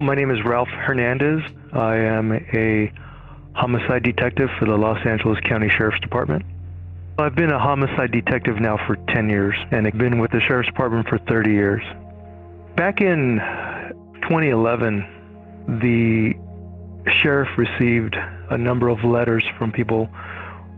My 0.00 0.14
name 0.14 0.30
is 0.30 0.44
Ralph 0.44 0.68
Hernandez. 0.68 1.40
I 1.72 1.96
am 1.96 2.30
a 2.32 2.92
homicide 3.54 4.04
detective 4.04 4.48
for 4.56 4.66
the 4.66 4.76
Los 4.76 5.04
Angeles 5.04 5.40
County 5.40 5.68
Sheriff's 5.68 5.98
Department. 5.98 6.44
I've 7.18 7.34
been 7.34 7.50
a 7.50 7.58
homicide 7.58 8.12
detective 8.12 8.60
now 8.60 8.76
for 8.86 8.94
10 9.08 9.28
years, 9.28 9.56
and 9.72 9.88
I've 9.88 9.98
been 9.98 10.20
with 10.20 10.30
the 10.30 10.40
Sheriff's 10.40 10.68
Department 10.68 11.08
for 11.08 11.18
30 11.18 11.50
years. 11.50 11.82
Back 12.76 13.00
in 13.00 13.40
2011, 14.22 15.04
the 15.80 16.34
sheriff 17.20 17.48
received 17.58 18.16
a 18.50 18.56
number 18.56 18.90
of 18.90 19.02
letters 19.02 19.44
from 19.58 19.72
people 19.72 20.08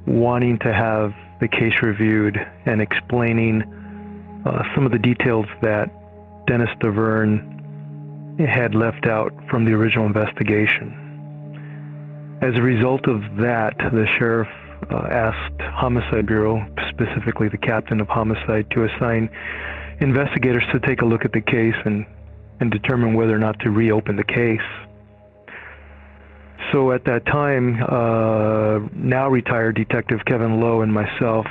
wanting 0.06 0.58
to 0.60 0.72
have 0.72 1.12
the 1.40 1.48
case 1.48 1.74
reviewed 1.82 2.38
and 2.64 2.80
explaining 2.80 3.64
uh, 4.46 4.62
some 4.74 4.86
of 4.86 4.92
the 4.92 4.98
details 4.98 5.44
that 5.60 5.90
Dennis 6.46 6.70
Davern 6.80 7.49
had 8.38 8.74
left 8.74 9.06
out 9.06 9.32
from 9.50 9.64
the 9.64 9.72
original 9.72 10.06
investigation. 10.06 10.96
As 12.42 12.56
a 12.56 12.62
result 12.62 13.06
of 13.06 13.20
that, 13.36 13.76
the 13.78 14.06
sheriff 14.18 14.48
uh, 14.90 14.96
asked 15.10 15.60
Homicide 15.60 16.26
Bureau, 16.26 16.66
specifically 16.88 17.48
the 17.48 17.58
captain 17.58 18.00
of 18.00 18.08
Homicide, 18.08 18.70
to 18.70 18.84
assign 18.84 19.28
investigators 20.00 20.64
to 20.72 20.80
take 20.80 21.02
a 21.02 21.04
look 21.04 21.24
at 21.24 21.32
the 21.32 21.40
case 21.40 21.74
and, 21.84 22.06
and 22.60 22.70
determine 22.70 23.14
whether 23.14 23.34
or 23.34 23.38
not 23.38 23.58
to 23.60 23.70
reopen 23.70 24.16
the 24.16 24.24
case. 24.24 24.60
So 26.72 26.92
at 26.92 27.04
that 27.04 27.26
time, 27.26 27.82
uh, 27.82 28.78
now 28.94 29.28
retired 29.28 29.76
Detective 29.76 30.20
Kevin 30.24 30.60
Lowe 30.60 30.82
and 30.82 30.92
myself 30.92 31.46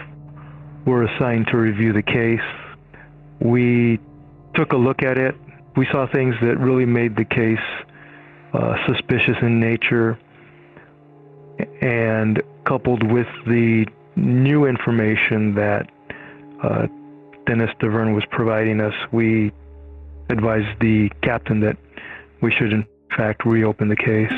were 0.86 1.04
assigned 1.04 1.48
to 1.48 1.58
review 1.58 1.94
the 1.94 2.02
case. 2.02 2.40
We 3.40 4.00
took 4.55 4.72
a 4.72 4.77
look 4.77 5.04
at 5.04 5.18
it. 5.18 5.36
We 5.76 5.88
saw 5.91 6.08
things 6.12 6.36
that 6.41 6.58
really 6.58 6.86
made 6.86 7.16
the 7.16 7.26
case 7.26 7.58
uh, 8.54 8.76
suspicious 8.88 9.35
in 9.41 9.60
nature. 9.60 10.18
And 11.82 12.41
coupled 12.66 13.04
with 13.12 13.27
the 13.46 13.85
new 14.16 14.66
information 14.66 15.55
that 15.55 15.90
uh, 16.63 16.88
Dennis 17.46 17.71
Davern 17.82 18.13
was 18.13 18.24
providing 18.32 18.80
us, 18.80 18.93
we 19.12 19.52
advised 20.30 20.80
the 20.80 21.10
captain 21.21 21.60
that 21.62 21.77
we 22.41 22.52
should, 22.52 22.71
in 22.71 22.86
fact, 23.15 23.46
reopen 23.46 23.90
the 23.90 23.96
case. 23.96 24.32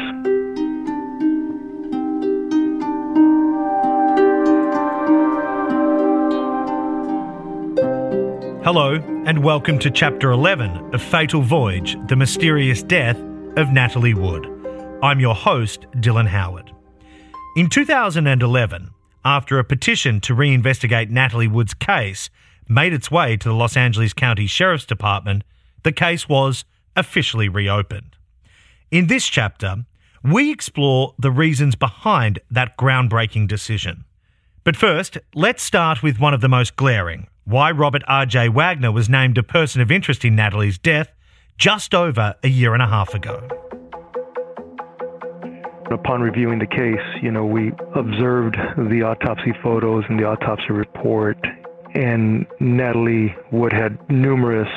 Hello, 8.63 8.93
and 9.25 9.43
welcome 9.43 9.79
to 9.79 9.89
Chapter 9.89 10.29
11 10.29 10.93
of 10.93 11.01
Fatal 11.01 11.41
Voyage 11.41 11.97
The 12.07 12.15
Mysterious 12.15 12.83
Death 12.83 13.17
of 13.57 13.71
Natalie 13.71 14.13
Wood. 14.13 14.45
I'm 15.01 15.19
your 15.19 15.33
host, 15.33 15.87
Dylan 15.95 16.27
Howard. 16.27 16.71
In 17.57 17.69
2011, 17.69 18.91
after 19.25 19.57
a 19.57 19.63
petition 19.63 20.21
to 20.21 20.35
reinvestigate 20.35 21.09
Natalie 21.09 21.47
Wood's 21.47 21.73
case 21.73 22.29
made 22.69 22.93
its 22.93 23.09
way 23.09 23.35
to 23.35 23.49
the 23.49 23.55
Los 23.55 23.75
Angeles 23.75 24.13
County 24.13 24.45
Sheriff's 24.45 24.85
Department, 24.85 25.43
the 25.81 25.91
case 25.91 26.29
was 26.29 26.63
officially 26.95 27.49
reopened. 27.49 28.15
In 28.91 29.07
this 29.07 29.25
chapter, 29.25 29.87
we 30.23 30.51
explore 30.51 31.15
the 31.17 31.31
reasons 31.31 31.73
behind 31.73 32.37
that 32.51 32.77
groundbreaking 32.77 33.47
decision. 33.47 34.05
But 34.63 34.75
first, 34.75 35.17
let's 35.33 35.63
start 35.63 36.03
with 36.03 36.19
one 36.19 36.35
of 36.35 36.41
the 36.41 36.47
most 36.47 36.75
glaring 36.75 37.25
why 37.45 37.71
Robert 37.71 38.03
R.J. 38.07 38.49
Wagner 38.49 38.91
was 38.91 39.09
named 39.09 39.37
a 39.37 39.43
person 39.43 39.81
of 39.81 39.91
interest 39.91 40.23
in 40.23 40.35
Natalie's 40.35 40.77
death 40.77 41.11
just 41.57 41.93
over 41.93 42.35
a 42.43 42.47
year 42.47 42.73
and 42.73 42.81
a 42.81 42.87
half 42.87 43.13
ago. 43.13 43.47
Upon 45.91 46.21
reviewing 46.21 46.59
the 46.59 46.67
case, 46.67 47.05
you 47.21 47.31
know, 47.31 47.45
we 47.45 47.71
observed 47.95 48.55
the 48.77 49.03
autopsy 49.03 49.53
photos 49.61 50.05
and 50.07 50.17
the 50.17 50.23
autopsy 50.23 50.71
report, 50.71 51.37
and 51.93 52.45
Natalie 52.59 53.35
Wood 53.51 53.73
had 53.73 53.97
numerous 54.09 54.69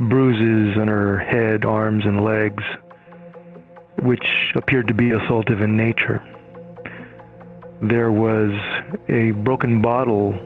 bruises 0.00 0.76
on 0.78 0.88
her 0.88 1.18
head, 1.18 1.64
arms, 1.64 2.04
and 2.06 2.24
legs, 2.24 2.64
which 4.02 4.24
appeared 4.54 4.88
to 4.88 4.94
be 4.94 5.10
assaultive 5.10 5.62
in 5.62 5.76
nature. 5.76 6.22
There 7.82 8.10
was 8.10 8.52
a 9.08 9.32
broken 9.42 9.82
bottle 9.82 10.38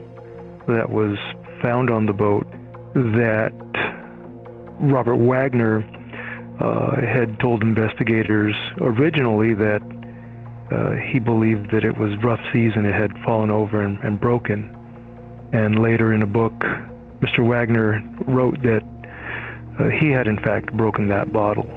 that 0.67 0.89
was 0.89 1.17
found 1.61 1.89
on 1.89 2.05
the 2.05 2.13
boat 2.13 2.47
that 2.93 3.53
Robert 4.79 5.17
Wagner 5.17 5.83
uh, 6.59 7.01
had 7.01 7.39
told 7.39 7.61
investigators 7.61 8.55
originally 8.81 9.53
that 9.53 9.81
uh, 10.71 10.91
he 11.11 11.19
believed 11.19 11.71
that 11.71 11.83
it 11.83 11.97
was 11.97 12.11
rough 12.23 12.39
seas 12.51 12.73
and 12.75 12.85
it 12.85 12.93
had 12.93 13.11
fallen 13.23 13.49
over 13.49 13.81
and, 13.81 13.99
and 13.99 14.19
broken. 14.19 14.73
And 15.53 15.79
later 15.79 16.13
in 16.13 16.21
a 16.21 16.27
book, 16.27 16.53
Mr. 17.21 17.47
Wagner 17.47 18.03
wrote 18.27 18.61
that 18.63 18.83
uh, 19.79 19.89
he 19.89 20.09
had 20.09 20.27
in 20.27 20.37
fact 20.37 20.73
broken 20.73 21.07
that 21.09 21.31
bottle. 21.31 21.69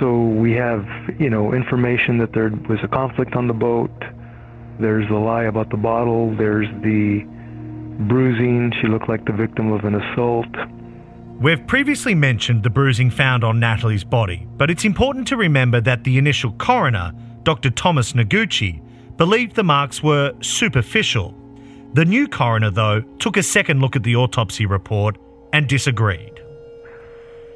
So 0.00 0.22
we 0.22 0.52
have, 0.52 0.86
you 1.18 1.28
know, 1.28 1.52
information 1.52 2.18
that 2.18 2.32
there 2.32 2.50
was 2.68 2.78
a 2.82 2.88
conflict 2.88 3.34
on 3.34 3.48
the 3.48 3.54
boat. 3.54 3.90
There's 4.80 5.08
the 5.08 5.16
lie 5.16 5.44
about 5.44 5.70
the 5.70 5.76
bottle. 5.76 6.34
There's 6.36 6.68
the 6.82 7.26
bruising. 7.98 8.72
She 8.80 8.88
looked 8.88 9.08
like 9.08 9.24
the 9.26 9.32
victim 9.32 9.72
of 9.72 9.84
an 9.84 9.94
assault. 9.94 10.46
We've 11.40 11.64
previously 11.66 12.14
mentioned 12.14 12.62
the 12.64 12.70
bruising 12.70 13.10
found 13.10 13.44
on 13.44 13.60
Natalie's 13.60 14.04
body, 14.04 14.46
but 14.56 14.70
it's 14.70 14.84
important 14.84 15.28
to 15.28 15.36
remember 15.36 15.80
that 15.80 16.04
the 16.04 16.18
initial 16.18 16.52
coroner, 16.52 17.12
Dr. 17.44 17.70
Thomas 17.70 18.12
Noguchi, 18.12 18.82
believed 19.16 19.54
the 19.54 19.64
marks 19.64 20.02
were 20.02 20.32
superficial. 20.40 21.34
The 21.94 22.04
new 22.04 22.26
coroner, 22.26 22.70
though, 22.70 23.02
took 23.18 23.36
a 23.36 23.42
second 23.42 23.80
look 23.80 23.96
at 23.96 24.02
the 24.02 24.16
autopsy 24.16 24.66
report 24.66 25.16
and 25.52 25.68
disagreed. 25.68 26.40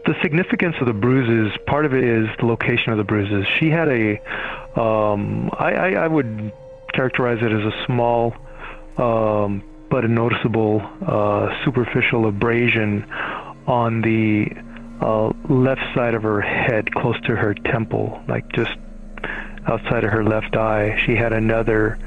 The 0.06 0.14
significance 0.22 0.76
of 0.80 0.86
the 0.86 0.92
bruises, 0.92 1.56
part 1.66 1.84
of 1.84 1.94
it 1.94 2.02
is 2.02 2.28
the 2.38 2.46
location 2.46 2.92
of 2.92 2.98
the 2.98 3.04
bruises. 3.04 3.46
She 3.58 3.70
had 3.70 3.88
a, 3.88 4.20
um, 4.80 5.50
I, 5.58 5.72
I, 5.72 5.90
I 6.04 6.08
would 6.08 6.52
characterize 6.92 7.38
it 7.40 7.52
as 7.52 7.64
a 7.64 7.84
small 7.86 8.34
um, 8.96 9.62
but 9.92 10.06
a 10.06 10.08
noticeable 10.08 10.80
uh, 11.06 11.64
superficial 11.66 12.26
abrasion 12.26 13.04
on 13.66 14.00
the 14.00 14.50
uh, 15.02 15.30
left 15.52 15.82
side 15.94 16.14
of 16.14 16.22
her 16.22 16.40
head, 16.40 16.90
close 16.94 17.20
to 17.26 17.36
her 17.36 17.52
temple, 17.52 18.18
like 18.26 18.50
just 18.54 18.70
outside 19.66 20.02
of 20.02 20.10
her 20.10 20.24
left 20.24 20.56
eye. 20.56 20.98
She 21.04 21.14
had 21.14 21.34
another 21.34 21.98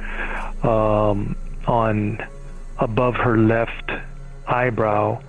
um, 0.63 1.35
on 1.67 2.17
above 2.79 3.13
her 3.17 3.37
left 3.37 3.91
eyebrow, 4.47 5.21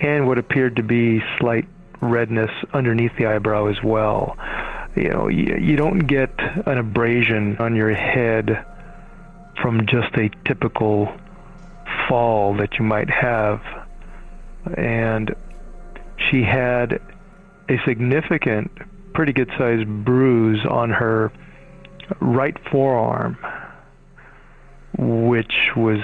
and 0.00 0.26
what 0.26 0.38
appeared 0.38 0.76
to 0.76 0.82
be 0.82 1.20
slight 1.38 1.66
redness 2.00 2.50
underneath 2.72 3.12
the 3.18 3.26
eyebrow 3.26 3.66
as 3.66 3.82
well. 3.84 4.38
You 4.96 5.10
know, 5.10 5.28
you, 5.28 5.58
you 5.60 5.76
don't 5.76 5.98
get 5.98 6.32
an 6.38 6.78
abrasion 6.78 7.58
on 7.58 7.76
your 7.76 7.92
head 7.92 8.64
from 9.60 9.86
just 9.86 10.14
a 10.16 10.30
typical 10.46 11.14
fall 12.08 12.56
that 12.56 12.74
you 12.78 12.84
might 12.84 13.10
have. 13.10 13.60
And 14.76 15.34
she 16.30 16.42
had 16.42 17.00
a 17.68 17.76
significant, 17.86 18.70
pretty 19.14 19.32
good 19.32 19.50
sized 19.58 19.88
bruise 20.04 20.64
on 20.68 20.90
her 20.90 21.32
right 22.20 22.56
forearm, 22.70 23.36
which 24.98 25.52
was 25.76 25.98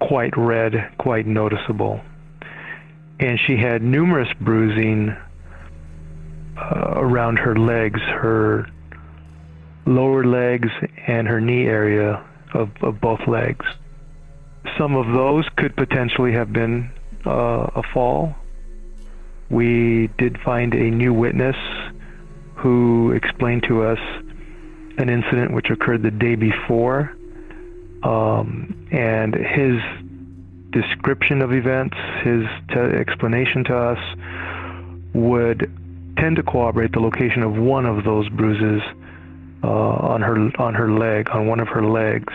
quite 0.00 0.36
red, 0.36 0.92
quite 0.98 1.26
noticeable. 1.26 2.00
And 3.20 3.38
she 3.46 3.56
had 3.56 3.82
numerous 3.82 4.28
bruising 4.40 5.16
uh, 6.56 6.94
around 6.96 7.38
her 7.38 7.56
legs, 7.56 8.00
her 8.00 8.66
lower 9.86 10.24
legs, 10.24 10.68
and 11.06 11.26
her 11.28 11.40
knee 11.40 11.66
area 11.66 12.24
of, 12.54 12.70
of 12.82 13.00
both 13.00 13.20
legs. 13.26 13.64
Some 14.78 14.96
of 14.96 15.06
those 15.14 15.46
could 15.56 15.76
potentially 15.76 16.32
have 16.32 16.52
been 16.52 16.90
uh, 17.26 17.30
a 17.76 17.82
fall. 17.92 18.34
We 19.50 20.08
did 20.18 20.40
find 20.40 20.74
a 20.74 20.90
new 20.90 21.12
witness 21.12 21.56
who 22.56 23.12
explained 23.12 23.64
to 23.68 23.84
us 23.84 23.98
an 24.98 25.08
incident 25.08 25.52
which 25.52 25.70
occurred 25.70 26.02
the 26.02 26.10
day 26.10 26.34
before, 26.34 27.14
um, 28.02 28.88
and 28.90 29.34
his 29.34 29.80
description 30.70 31.40
of 31.40 31.52
events, 31.52 31.96
his 32.24 32.44
explanation 32.74 33.64
to 33.64 33.76
us, 33.76 33.98
would 35.14 35.70
tend 36.18 36.36
to 36.36 36.42
corroborate 36.42 36.92
the 36.92 37.00
location 37.00 37.42
of 37.42 37.56
one 37.56 37.86
of 37.86 38.02
those 38.04 38.28
bruises 38.30 38.82
uh, 39.62 39.68
on 39.68 40.20
her 40.20 40.50
on 40.58 40.74
her 40.74 40.90
leg, 40.90 41.30
on 41.30 41.46
one 41.46 41.60
of 41.60 41.68
her 41.68 41.84
legs. 41.84 42.32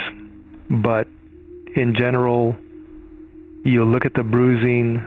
But 0.70 1.08
in 1.80 1.96
general, 1.96 2.56
you 3.64 3.86
look 3.86 4.06
at 4.06 4.14
the 4.14 4.24
bruising 4.24 4.98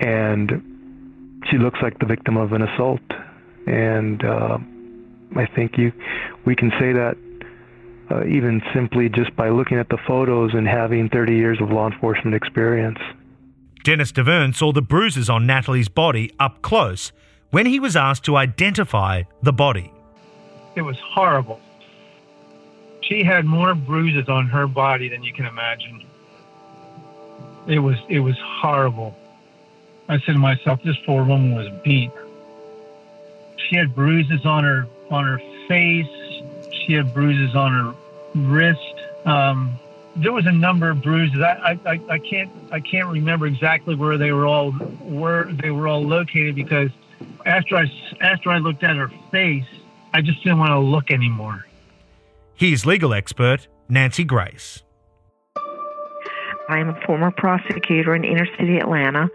and 0.00 1.42
she 1.50 1.58
looks 1.58 1.78
like 1.82 1.98
the 1.98 2.06
victim 2.06 2.36
of 2.36 2.52
an 2.52 2.62
assault. 2.62 3.02
And 3.66 4.24
uh, 4.24 4.58
I 5.36 5.46
think 5.54 5.76
you, 5.76 5.92
we 6.46 6.56
can 6.56 6.70
say 6.80 6.92
that 6.92 7.16
uh, 8.10 8.24
even 8.26 8.62
simply 8.74 9.08
just 9.08 9.34
by 9.36 9.50
looking 9.50 9.78
at 9.78 9.88
the 9.88 9.98
photos 10.06 10.52
and 10.54 10.66
having 10.66 11.08
30 11.08 11.34
years 11.34 11.58
of 11.60 11.70
law 11.70 11.90
enforcement 11.90 12.34
experience. 12.34 12.98
Dennis 13.82 14.12
Davern 14.12 14.54
saw 14.54 14.72
the 14.72 14.82
bruises 14.82 15.28
on 15.28 15.46
Natalie's 15.46 15.88
body 15.88 16.30
up 16.38 16.62
close 16.62 17.12
when 17.50 17.66
he 17.66 17.78
was 17.78 17.94
asked 17.94 18.24
to 18.24 18.36
identify 18.36 19.22
the 19.42 19.52
body. 19.52 19.92
It 20.76 20.82
was 20.82 20.96
horrible. 20.98 21.60
She 23.08 23.22
had 23.22 23.44
more 23.44 23.74
bruises 23.74 24.28
on 24.28 24.46
her 24.46 24.66
body 24.66 25.08
than 25.08 25.22
you 25.22 25.32
can 25.32 25.46
imagine. 25.46 26.04
It 27.66 27.78
was 27.78 27.96
it 28.08 28.20
was 28.20 28.36
horrible. 28.38 29.16
I 30.08 30.18
said 30.20 30.32
to 30.32 30.38
myself, 30.38 30.82
this 30.82 30.96
poor 31.06 31.24
woman 31.24 31.54
was 31.54 31.68
beat. 31.82 32.10
She 33.56 33.76
had 33.76 33.94
bruises 33.94 34.44
on 34.44 34.64
her 34.64 34.86
on 35.10 35.24
her 35.24 35.38
face. 35.68 36.06
She 36.72 36.92
had 36.92 37.14
bruises 37.14 37.54
on 37.54 37.72
her 37.72 37.94
wrist. 38.34 38.94
Um, 39.24 39.78
there 40.16 40.32
was 40.32 40.46
a 40.46 40.52
number 40.52 40.90
of 40.90 41.02
bruises. 41.02 41.40
I, 41.40 41.78
I, 41.86 42.00
I 42.08 42.18
can't 42.18 42.50
I 42.70 42.80
can't 42.80 43.08
remember 43.08 43.46
exactly 43.46 43.94
where 43.94 44.18
they 44.18 44.32
were 44.32 44.46
all 44.46 44.72
where 44.72 45.44
they 45.44 45.70
were 45.70 45.88
all 45.88 46.02
located 46.02 46.54
because 46.54 46.90
after 47.46 47.76
I 47.76 47.90
after 48.20 48.50
I 48.50 48.58
looked 48.58 48.84
at 48.84 48.96
her 48.96 49.10
face, 49.30 49.66
I 50.12 50.20
just 50.20 50.42
didn't 50.42 50.58
want 50.58 50.70
to 50.70 50.78
look 50.78 51.10
anymore. 51.10 51.66
Here's 52.56 52.86
legal 52.86 53.12
expert 53.12 53.66
Nancy 53.88 54.22
Grace. 54.22 54.84
I 56.68 56.78
am 56.78 56.90
a 56.90 57.00
former 57.04 57.32
prosecutor 57.32 58.14
in 58.14 58.22
inner 58.22 58.46
city 58.56 58.78
Atlanta. 58.78 59.28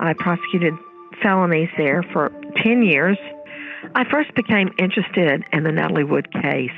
I 0.00 0.14
prosecuted 0.14 0.72
felonies 1.22 1.68
there 1.76 2.02
for 2.12 2.32
10 2.62 2.82
years. 2.82 3.18
I 3.94 4.04
first 4.10 4.34
became 4.34 4.70
interested 4.78 5.44
in 5.52 5.62
the 5.62 5.72
Natalie 5.72 6.04
Wood 6.04 6.32
case 6.32 6.70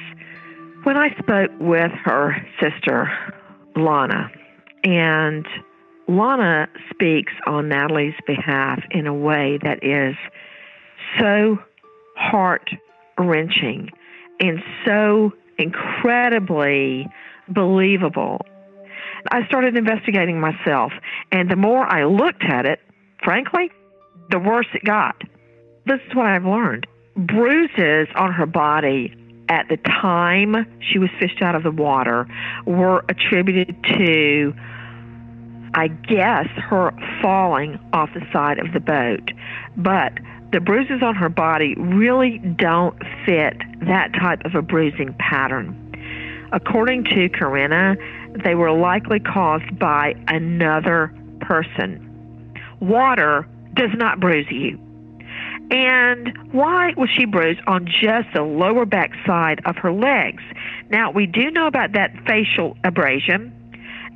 when 0.82 0.96
I 0.96 1.16
spoke 1.18 1.52
with 1.60 1.92
her 2.04 2.36
sister, 2.60 3.08
Lana. 3.76 4.28
And 4.82 5.46
Lana 6.08 6.68
speaks 6.90 7.32
on 7.46 7.68
Natalie's 7.68 8.14
behalf 8.26 8.80
in 8.90 9.06
a 9.06 9.14
way 9.14 9.60
that 9.62 9.84
is 9.84 10.16
so 11.20 11.58
heart 12.16 12.68
wrenching 13.18 13.90
and 14.40 14.60
so 14.84 15.32
incredibly 15.58 17.08
believable. 17.48 18.44
I 19.30 19.46
started 19.46 19.76
investigating 19.76 20.40
myself, 20.40 20.92
and 21.32 21.50
the 21.50 21.56
more 21.56 21.84
I 21.84 22.04
looked 22.04 22.44
at 22.44 22.66
it, 22.66 22.80
frankly, 23.22 23.70
the 24.30 24.38
worse 24.38 24.66
it 24.74 24.84
got. 24.84 25.20
This 25.86 26.00
is 26.08 26.14
what 26.14 26.26
I've 26.26 26.44
learned. 26.44 26.86
Bruises 27.16 28.08
on 28.14 28.32
her 28.32 28.46
body 28.46 29.14
at 29.48 29.68
the 29.68 29.76
time 29.76 30.66
she 30.80 30.98
was 30.98 31.08
fished 31.18 31.40
out 31.40 31.54
of 31.54 31.62
the 31.62 31.70
water 31.70 32.26
were 32.66 33.04
attributed 33.08 33.76
to, 33.84 34.52
I 35.74 35.88
guess, 35.88 36.46
her 36.68 36.92
falling 37.22 37.78
off 37.92 38.10
the 38.14 38.26
side 38.32 38.58
of 38.58 38.72
the 38.72 38.80
boat. 38.80 39.30
But 39.76 40.12
the 40.52 40.60
bruises 40.60 41.02
on 41.02 41.14
her 41.14 41.28
body 41.28 41.74
really 41.76 42.38
don't 42.38 42.96
fit 43.24 43.56
that 43.86 44.12
type 44.18 44.44
of 44.44 44.54
a 44.54 44.62
bruising 44.62 45.14
pattern. 45.18 45.82
According 46.52 47.04
to 47.04 47.28
Corina, 47.28 47.96
they 48.44 48.54
were 48.54 48.72
likely 48.72 49.20
caused 49.20 49.78
by 49.78 50.14
another 50.28 51.12
person. 51.40 52.02
Water 52.80 53.46
does 53.74 53.90
not 53.94 54.20
bruise 54.20 54.46
you. 54.50 54.78
And 55.70 56.32
why 56.52 56.92
was 56.96 57.10
she 57.10 57.24
bruised 57.24 57.60
on 57.66 57.86
just 57.86 58.28
the 58.32 58.42
lower 58.42 58.86
back 58.86 59.10
side 59.26 59.60
of 59.64 59.76
her 59.76 59.92
legs? 59.92 60.42
Now, 60.90 61.10
we 61.10 61.26
do 61.26 61.50
know 61.50 61.66
about 61.66 61.92
that 61.92 62.12
facial 62.26 62.76
abrasion, 62.84 63.52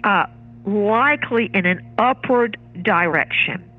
uh, 0.05 0.27
likely 0.65 1.50
in 1.53 1.67
an 1.67 1.85
upward 1.99 2.56
direction. 2.82 3.69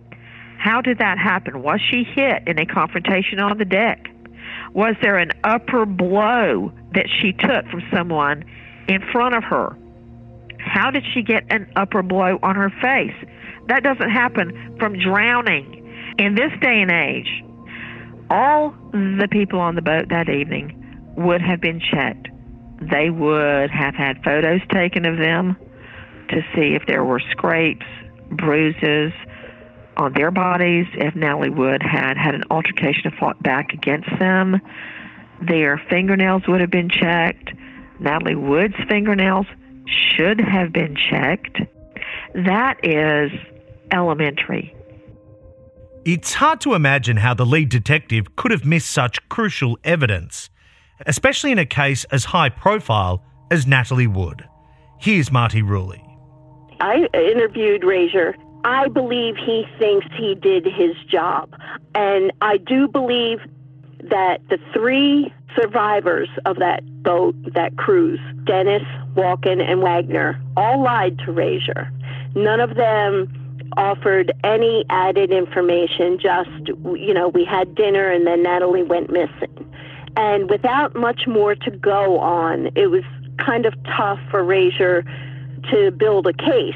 How 0.62 0.80
did 0.80 1.00
that 1.00 1.18
happen? 1.18 1.64
Was 1.64 1.82
she 1.82 2.04
hit 2.04 2.44
in 2.46 2.60
a 2.60 2.68
confrontation 2.68 3.40
on 3.40 3.58
the 3.58 3.66
deck? 3.66 4.12
Was 4.74 4.96
there 5.02 5.18
an 5.18 5.32
upper 5.44 5.88
blow 5.88 6.72
that 6.94 7.08
she 7.10 7.34
took 7.34 7.66
from 7.72 7.82
someone 7.92 8.46
in 8.88 9.02
front 9.12 9.34
of 9.34 9.44
her? 9.44 9.76
How 10.60 10.92
did 10.92 11.04
she 11.16 11.24
get 11.24 11.46
an 11.50 11.68
upper 11.76 12.04
blow 12.04 12.38
on 12.44 12.56
her 12.56 12.70
face? 12.80 13.16
That 13.70 13.82
doesn't 13.82 14.12
happen 14.12 14.76
from 14.78 15.00
drowning. 15.00 15.80
In 16.20 16.36
this 16.36 16.52
day 16.62 16.80
and 16.80 16.92
age, 16.92 17.44
all 18.30 18.76
the 18.92 19.28
people 19.32 19.60
on 19.60 19.74
the 19.74 19.82
boat 19.82 20.10
that 20.10 20.30
evening 20.30 20.78
would 21.18 21.42
have 21.42 21.60
been 21.60 21.80
checked. 21.80 22.28
They 22.80 23.10
would 23.10 23.72
have 23.72 23.96
had 23.96 24.24
photos 24.24 24.62
taken 24.72 25.08
of 25.08 25.18
them 25.18 25.58
to 26.30 26.42
see 26.54 26.76
if 26.76 26.86
there 26.86 27.04
were 27.04 27.20
scrapes, 27.32 27.88
bruises 28.30 29.12
on 30.02 30.14
their 30.14 30.32
bodies, 30.32 30.88
if 30.94 31.16
Natalie 31.16 31.50
Wood 31.50 31.82
had 31.84 32.18
had 32.18 32.36
an 32.36 32.44
altercation 32.50 33.04
and 33.06 33.14
fought 33.16 33.42
back 33.42 33.72
against 33.72 34.10
them. 34.20 34.60
Their 35.42 35.82
fingernails 35.90 36.44
would 36.48 36.60
have 36.60 36.72
been 36.72 36.90
checked. 36.90 37.52
Natalie 38.00 38.36
Wood's 38.36 38.76
fingernails 38.90 39.46
should 39.88 40.40
have 40.42 40.74
been 40.74 40.96
checked. 40.96 41.62
That 42.34 42.78
is 42.84 43.32
elementary. 43.92 44.76
It's 46.04 46.34
hard 46.34 46.62
to 46.62 46.74
imagine 46.74 47.18
how 47.18 47.36
the 47.36 47.46
lead 47.46 47.70
detective 47.70 48.36
could 48.36 48.52
have 48.52 48.66
missed 48.66 48.90
such 48.90 49.30
crucial 49.30 49.78
evidence, 49.84 50.50
especially 51.06 51.52
in 51.52 51.60
a 51.60 51.66
case 51.66 52.06
as 52.06 52.26
high 52.26 52.50
profile 52.50 53.24
as 53.52 53.68
Natalie 53.68 54.08
Wood. 54.08 54.48
Here's 55.00 55.32
Marti 55.32 55.62
Rulli. 55.62 56.02
I 56.80 57.08
interviewed 57.14 57.84
Rasure. 57.84 58.34
I 58.64 58.88
believe 58.88 59.36
he 59.38 59.66
thinks 59.80 60.08
he 60.16 60.36
did 60.36 60.66
his 60.66 60.96
job. 61.08 61.54
And 61.96 62.32
I 62.42 62.58
do 62.58 62.88
believe 62.88 63.40
that 64.04 64.42
the 64.50 64.60
three 64.74 65.34
survivors 65.56 66.30
of 66.46 66.58
that 66.58 66.84
boat, 67.04 67.36
that 67.54 67.78
cruise, 67.78 68.20
Dennis, 68.46 68.84
Walken, 69.16 69.62
and 69.62 69.82
Wagner, 69.82 70.42
all 70.56 70.82
lied 70.82 71.18
to 71.20 71.26
Rasure. 71.26 71.90
None 72.36 72.60
of 72.60 72.76
them 72.76 73.32
offered 73.78 74.32
any 74.44 74.86
added 74.90 75.32
information, 75.32 76.20
just, 76.20 76.50
you 76.68 77.14
know, 77.14 77.30
we 77.30 77.46
had 77.46 77.74
dinner 77.76 78.10
and 78.10 78.28
then 78.28 78.44
Natalie 78.44 78.84
went 78.84 79.10
missing. 79.12 79.74
And 80.16 80.50
without 80.50 80.96
much 80.96 81.26
more 81.28 81.56
to 81.56 81.72
go 81.72 82.20
on, 82.20 82.70
it 82.76 82.88
was 82.88 83.04
kind 83.38 83.66
of 83.66 83.74
tough 83.84 84.20
for 84.30 84.44
Rasure 84.44 85.04
to 85.72 85.92
build 85.92 86.28
a 86.28 86.34
case. 86.34 86.76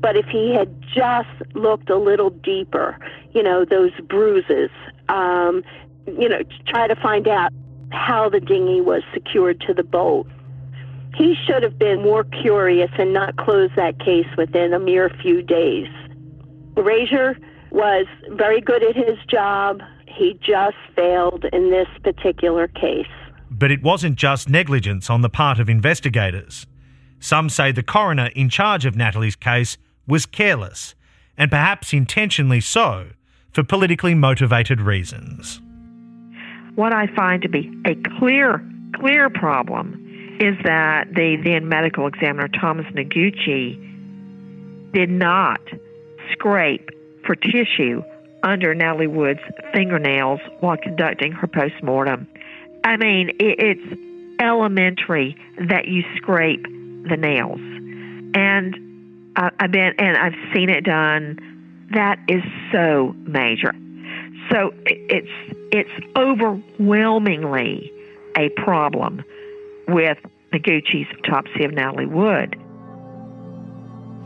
But 0.00 0.16
if 0.16 0.26
he 0.26 0.54
had 0.54 0.74
just 0.94 1.28
looked 1.54 1.90
a 1.90 1.96
little 1.96 2.30
deeper, 2.30 2.98
you 3.32 3.42
know, 3.42 3.64
those 3.64 3.92
bruises, 4.08 4.70
um, 5.08 5.62
you 6.06 6.28
know, 6.28 6.40
try 6.66 6.86
to 6.86 6.96
find 6.96 7.26
out 7.28 7.52
how 7.90 8.28
the 8.28 8.40
dinghy 8.40 8.80
was 8.80 9.02
secured 9.14 9.60
to 9.66 9.74
the 9.74 9.82
boat. 9.82 10.26
He 11.14 11.34
should 11.46 11.62
have 11.62 11.78
been 11.78 12.02
more 12.02 12.24
curious 12.24 12.90
and 12.98 13.12
not 13.12 13.36
closed 13.36 13.74
that 13.76 13.98
case 13.98 14.26
within 14.36 14.74
a 14.74 14.78
mere 14.78 15.10
few 15.22 15.40
days. 15.40 15.88
Rasure 16.74 17.36
was 17.70 18.06
very 18.30 18.60
good 18.60 18.82
at 18.82 18.94
his 18.94 19.18
job. 19.28 19.80
He 20.06 20.38
just 20.42 20.76
failed 20.94 21.46
in 21.52 21.70
this 21.70 21.88
particular 22.02 22.68
case. 22.68 23.06
But 23.50 23.70
it 23.70 23.82
wasn't 23.82 24.16
just 24.16 24.48
negligence 24.48 25.08
on 25.08 25.22
the 25.22 25.30
part 25.30 25.58
of 25.58 25.70
investigators. 25.70 26.66
Some 27.18 27.48
say 27.48 27.72
the 27.72 27.82
coroner 27.82 28.26
in 28.34 28.50
charge 28.50 28.84
of 28.84 28.94
Natalie's 28.96 29.36
case 29.36 29.78
was 30.06 30.26
careless, 30.26 30.94
and 31.36 31.50
perhaps 31.50 31.92
intentionally 31.92 32.60
so, 32.60 33.08
for 33.52 33.62
politically 33.62 34.14
motivated 34.14 34.80
reasons. 34.80 35.60
What 36.74 36.92
I 36.92 37.06
find 37.14 37.42
to 37.42 37.48
be 37.48 37.72
a 37.86 37.94
clear, 38.18 38.62
clear 38.94 39.30
problem 39.30 40.02
is 40.40 40.54
that 40.64 41.08
the 41.14 41.36
then 41.42 41.68
medical 41.68 42.06
examiner, 42.06 42.48
Thomas 42.48 42.86
Noguchi, 42.94 43.82
did 44.92 45.10
not 45.10 45.60
scrape 46.32 46.90
for 47.24 47.34
tissue 47.34 48.02
under 48.42 48.74
Natalie 48.74 49.06
Wood's 49.06 49.40
fingernails 49.72 50.40
while 50.60 50.76
conducting 50.76 51.32
her 51.32 51.46
postmortem. 51.46 52.28
I 52.84 52.96
mean, 52.98 53.30
it's 53.40 54.00
elementary 54.38 55.36
that 55.68 55.88
you 55.88 56.02
scrape 56.16 56.62
the 56.62 57.16
nails, 57.16 57.60
and 58.34 58.76
I've 59.36 59.70
been 59.70 59.92
and 59.98 60.16
I've 60.16 60.34
seen 60.54 60.70
it 60.70 60.84
done. 60.84 61.38
That 61.92 62.18
is 62.28 62.42
so 62.72 63.14
major. 63.18 63.74
So 64.50 64.72
it's 64.86 65.28
it's 65.72 65.90
overwhelmingly 66.16 67.92
a 68.36 68.48
problem 68.50 69.24
with 69.88 70.18
Noguchi's 70.52 71.08
autopsy 71.18 71.64
of 71.64 71.72
Natalie 71.72 72.06
Wood. 72.06 72.56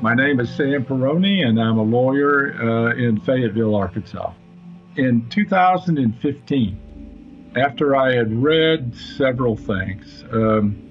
My 0.00 0.14
name 0.14 0.40
is 0.40 0.48
Sam 0.54 0.84
Perroni, 0.84 1.46
and 1.46 1.60
I'm 1.60 1.76
a 1.76 1.82
lawyer 1.82 2.54
uh, 2.54 2.94
in 2.94 3.20
Fayetteville, 3.20 3.74
Arkansas. 3.74 4.32
In 4.96 5.28
2015, 5.28 7.52
after 7.56 7.94
I 7.96 8.14
had 8.14 8.42
read 8.42 8.96
several 8.96 9.56
things, 9.56 10.24
um, 10.32 10.89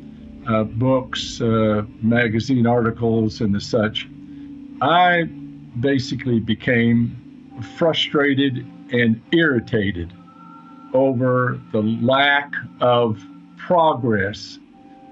uh, 0.50 0.64
books, 0.64 1.40
uh, 1.42 1.84
magazine 2.02 2.66
articles, 2.66 3.40
and 3.42 3.54
the 3.54 3.62
such, 3.62 4.10
I 4.82 5.24
basically 5.80 6.40
became 6.40 7.16
frustrated 7.78 8.66
and 8.92 9.22
irritated 9.32 10.12
over 10.94 11.62
the 11.72 11.82
lack 12.02 12.52
of 12.82 13.24
progress 13.58 14.58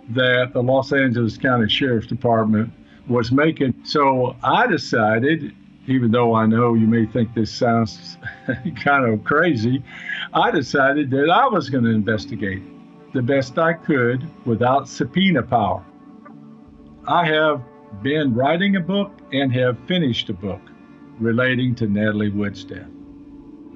that 0.10 0.54
the 0.54 0.64
Los 0.64 0.92
Angeles 0.92 1.38
County 1.38 1.70
Sheriff's 1.70 2.08
Department 2.08 2.74
was 3.08 3.32
making. 3.32 3.76
So 3.84 4.36
I 4.44 4.66
decided, 4.66 5.54
even 5.86 6.10
though 6.10 6.34
I 6.34 6.48
know 6.48 6.74
you 6.74 6.88
may 6.88 7.06
think 7.06 7.36
this 7.36 7.52
sounds 7.52 8.18
kind 8.84 9.06
of 9.06 9.24
crazy, 9.24 9.84
I 10.34 10.50
decided 10.50 11.12
that 11.12 11.30
I 11.30 11.48
was 11.48 11.70
going 11.70 11.84
to 11.84 11.92
investigate 11.92 12.64
the 13.14 13.22
best 13.22 13.58
I 13.58 13.74
could 13.74 14.28
without 14.46 14.88
subpoena 14.88 15.44
power. 15.44 15.84
I 17.08 17.26
have 17.26 17.62
been 18.02 18.34
writing 18.34 18.76
a 18.76 18.82
book 18.82 19.12
and 19.32 19.54
have 19.54 19.78
finished 19.88 20.30
a 20.30 20.34
book 20.34 20.62
relating 21.20 21.74
to 21.76 21.88
Natalie 21.88 22.30
Wood's 22.30 22.64
death. 22.64 22.90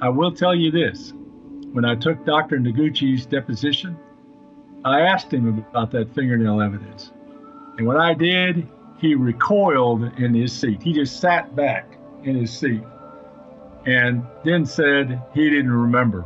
I 0.01 0.09
will 0.09 0.31
tell 0.31 0.53
you 0.53 0.71
this 0.71 1.13
when 1.71 1.85
I 1.85 1.95
took 1.95 2.25
Dr. 2.25 2.59
Noguchi's 2.59 3.25
deposition, 3.25 3.97
I 4.83 5.01
asked 5.01 5.31
him 5.31 5.47
about 5.47 5.91
that 5.91 6.13
fingernail 6.13 6.61
evidence. 6.61 7.11
And 7.77 7.87
when 7.87 7.97
I 7.97 8.13
did, 8.13 8.67
he 8.97 9.15
recoiled 9.15 10.03
in 10.19 10.33
his 10.33 10.51
seat. 10.51 10.81
He 10.81 10.91
just 10.91 11.19
sat 11.19 11.55
back 11.55 11.97
in 12.23 12.35
his 12.35 12.51
seat 12.51 12.83
and 13.85 14.23
then 14.43 14.65
said 14.65 15.21
he 15.33 15.49
didn't 15.49 15.71
remember. 15.71 16.25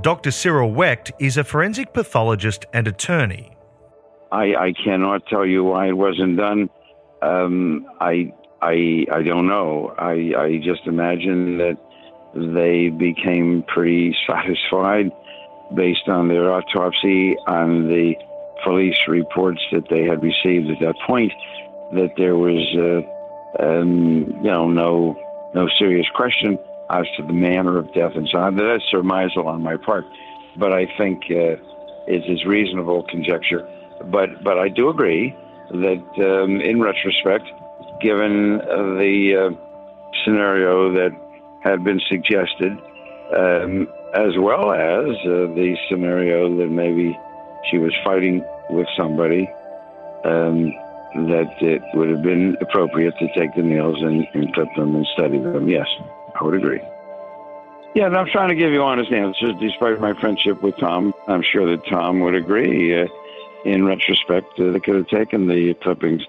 Dr. 0.00 0.30
Cyril 0.30 0.72
Wecht 0.72 1.12
is 1.18 1.36
a 1.36 1.44
forensic 1.44 1.92
pathologist 1.92 2.66
and 2.72 2.86
attorney. 2.86 3.56
I, 4.32 4.54
I 4.54 4.74
cannot 4.84 5.26
tell 5.26 5.46
you 5.46 5.64
why 5.64 5.88
it 5.88 5.96
wasn't 5.96 6.36
done. 6.36 6.68
Um, 7.22 7.86
I, 8.00 8.32
I, 8.60 9.06
I 9.12 9.22
don't 9.22 9.46
know. 9.46 9.94
I, 9.98 10.32
I 10.36 10.60
just 10.62 10.86
imagine 10.86 11.58
that 11.58 11.78
they 12.34 12.90
became 12.90 13.64
pretty 13.68 14.16
satisfied 14.26 15.10
based 15.74 16.08
on 16.08 16.28
their 16.28 16.52
autopsy 16.52 17.36
and 17.46 17.88
the 17.88 18.14
police 18.64 18.98
reports 19.08 19.60
that 19.72 19.88
they 19.88 20.02
had 20.04 20.22
received 20.22 20.70
at 20.70 20.80
that 20.80 20.94
point 21.06 21.32
that 21.92 22.10
there 22.16 22.36
was, 22.36 22.62
uh, 22.76 23.62
um, 23.64 24.26
you 24.42 24.50
know, 24.50 24.68
no 24.68 25.16
no 25.54 25.68
serious 25.78 26.06
question 26.14 26.58
as 26.90 27.06
to 27.16 27.22
the 27.26 27.32
manner 27.32 27.78
of 27.78 27.92
death 27.92 28.12
and 28.14 28.28
so 28.30 28.38
on. 28.38 28.56
That's 28.56 28.84
surmisal 28.92 29.46
on 29.46 29.62
my 29.62 29.76
part, 29.76 30.04
but 30.56 30.72
I 30.72 30.86
think 30.96 31.24
uh, 31.30 31.56
it 32.06 32.24
is 32.28 32.44
reasonable 32.44 33.02
conjecture. 33.04 33.68
But 34.06 34.42
but 34.44 34.58
I 34.58 34.68
do 34.68 34.88
agree 34.88 35.34
that 35.70 36.04
um, 36.18 36.60
in 36.60 36.80
retrospect, 36.80 37.44
given 38.00 38.58
the 38.58 39.50
uh, 39.50 40.22
scenario 40.24 40.92
that 40.92 41.10
had 41.62 41.82
been 41.82 42.00
suggested, 42.08 42.72
um, 43.36 43.88
as 44.14 44.36
well 44.38 44.72
as 44.72 45.08
uh, 45.24 45.50
the 45.54 45.76
scenario 45.88 46.56
that 46.56 46.68
maybe 46.68 47.18
she 47.70 47.78
was 47.78 47.92
fighting 48.04 48.44
with 48.70 48.86
somebody, 48.96 49.50
um, 50.24 50.70
that 51.26 51.50
it 51.60 51.82
would 51.94 52.10
have 52.10 52.22
been 52.22 52.56
appropriate 52.60 53.14
to 53.18 53.26
take 53.36 53.54
the 53.56 53.62
nails 53.62 53.96
and, 54.00 54.26
and 54.34 54.52
clip 54.54 54.68
them 54.76 54.94
and 54.94 55.06
study 55.14 55.38
them. 55.38 55.68
Yes, 55.68 55.88
I 56.38 56.44
would 56.44 56.54
agree. 56.54 56.80
Yeah, 57.94 58.06
and 58.06 58.16
I'm 58.16 58.28
trying 58.30 58.50
to 58.50 58.54
give 58.54 58.72
you 58.72 58.82
honest 58.82 59.10
answers 59.10 59.54
despite 59.60 60.00
my 60.00 60.18
friendship 60.20 60.62
with 60.62 60.76
Tom. 60.78 61.14
I'm 61.28 61.42
sure 61.52 61.70
that 61.74 61.86
Tom 61.88 62.20
would 62.20 62.34
agree. 62.34 63.02
Uh, 63.02 63.06
in 63.64 63.84
retrospect, 63.84 64.60
uh, 64.60 64.72
they 64.72 64.80
could 64.80 64.96
have 64.96 65.08
taken 65.08 65.48
the 65.48 65.74
clippings 65.82 66.22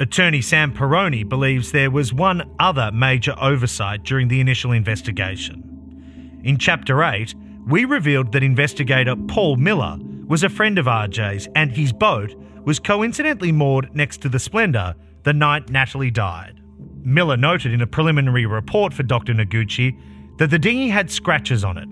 Attorney 0.00 0.42
Sam 0.42 0.74
Perroni 0.74 1.28
believes 1.28 1.70
there 1.70 1.90
was 1.90 2.12
one 2.12 2.52
other 2.58 2.90
major 2.90 3.32
oversight 3.40 4.02
during 4.02 4.26
the 4.26 4.40
initial 4.40 4.72
investigation. 4.72 6.40
In 6.42 6.58
Chapter 6.58 7.04
8, 7.04 7.32
we 7.68 7.84
revealed 7.84 8.32
that 8.32 8.42
investigator 8.42 9.14
Paul 9.28 9.54
Miller 9.54 9.96
was 10.26 10.42
a 10.42 10.48
friend 10.48 10.80
of 10.80 10.86
RJ's 10.86 11.46
and 11.54 11.70
his 11.70 11.92
boat 11.92 12.34
was 12.64 12.80
coincidentally 12.80 13.52
moored 13.52 13.94
next 13.94 14.20
to 14.22 14.28
the 14.28 14.40
Splendor 14.40 14.96
the 15.24 15.32
night 15.32 15.68
Natalie 15.70 16.10
died. 16.10 16.60
Miller 17.02 17.36
noted 17.36 17.72
in 17.72 17.80
a 17.80 17.86
preliminary 17.86 18.46
report 18.46 18.94
for 18.94 19.02
Dr. 19.02 19.34
Noguchi 19.34 19.98
that 20.38 20.50
the 20.50 20.58
dinghy 20.58 20.88
had 20.88 21.10
scratches 21.10 21.64
on 21.64 21.76
it. 21.76 21.88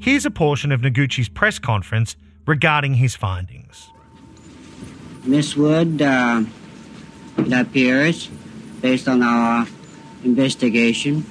Here's 0.00 0.26
a 0.26 0.30
portion 0.30 0.72
of 0.72 0.80
Noguchi's 0.80 1.28
press 1.28 1.58
conference 1.58 2.16
regarding 2.46 2.94
his 2.94 3.16
findings. 3.16 3.90
Miss 5.24 5.56
Wood, 5.56 6.00
uh 6.02 6.44
it 7.38 7.52
appears, 7.52 8.28
based 8.80 9.08
on 9.08 9.22
our 9.22 9.66
investigation, 10.22 11.26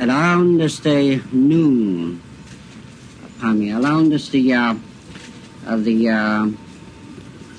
around 0.00 0.58
the 0.58 1.22
noon, 1.32 2.22
pardon 3.38 3.58
me, 3.60 3.72
around 3.72 4.12
the, 4.12 4.52
uh, 4.52 4.74
of 5.66 5.84
the 5.84 6.08
uh, 6.08 6.48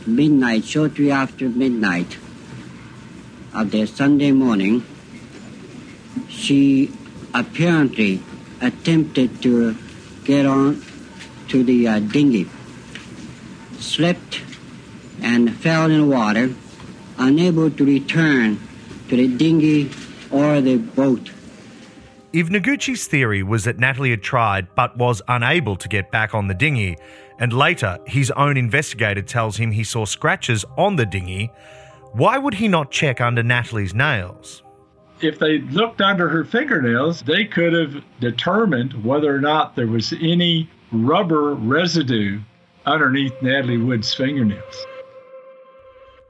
midnight, 0.08 0.66
shortly 0.66 1.12
after 1.12 1.50
midnight 1.50 2.18
of 3.54 3.72
the 3.72 3.86
Sunday 3.86 4.32
morning, 4.32 4.84
she 6.30 6.92
apparently 7.34 8.22
attempted 8.62 9.42
to 9.42 9.76
get 10.24 10.46
on 10.46 10.84
to 11.50 11.64
the 11.64 11.88
uh, 11.88 12.00
dinghy, 12.00 12.50
slipped 13.80 14.42
and 15.22 15.56
fell 15.56 15.90
in 15.90 16.02
the 16.02 16.16
water, 16.16 16.54
unable 17.18 17.70
to 17.72 17.86
return 17.86 18.60
to 19.10 19.16
the 19.16 19.28
dinghy 19.28 19.90
or 20.32 20.62
the 20.62 20.78
boat. 20.78 21.32
If 22.34 22.50
Noguchi's 22.50 23.08
theory 23.08 23.42
was 23.42 23.64
that 23.64 23.80
Natalie 23.80 24.12
had 24.12 24.22
tried 24.22 24.68
but 24.76 24.98
was 24.98 25.22
unable 25.28 25.76
to 25.78 25.88
get 25.88 26.12
back 26.12 26.36
on 26.36 26.48
the 26.48 26.54
dinghy, 26.54 26.98
and 27.40 27.54
later 27.54 27.98
his 28.06 28.32
own 28.32 28.58
investigator 28.58 29.22
tells 29.22 29.58
him 29.58 29.72
he 29.72 29.84
saw 29.84 30.06
scratches 30.06 30.66
on 30.78 30.96
the 30.96 31.06
dinghy, 31.06 31.52
why 32.14 32.38
would 32.38 32.56
he 32.56 32.68
not 32.68 32.92
check 32.92 33.22
under 33.22 33.44
Natalie's 33.44 33.94
nails? 33.94 34.64
If 35.22 35.40
they 35.40 35.60
looked 35.60 36.02
under 36.02 36.30
her 36.30 36.44
fingernails, 36.44 37.22
they 37.22 37.46
could 37.46 37.74
have 37.74 38.04
determined 38.20 39.04
whether 39.04 39.34
or 39.34 39.42
not 39.42 39.76
there 39.76 39.88
was 39.88 40.14
any 40.14 40.70
rubber 40.92 41.56
residue 41.56 42.40
underneath 42.86 43.34
Natalie 43.42 43.78
Wood's 43.78 44.14
fingernails. 44.14 44.86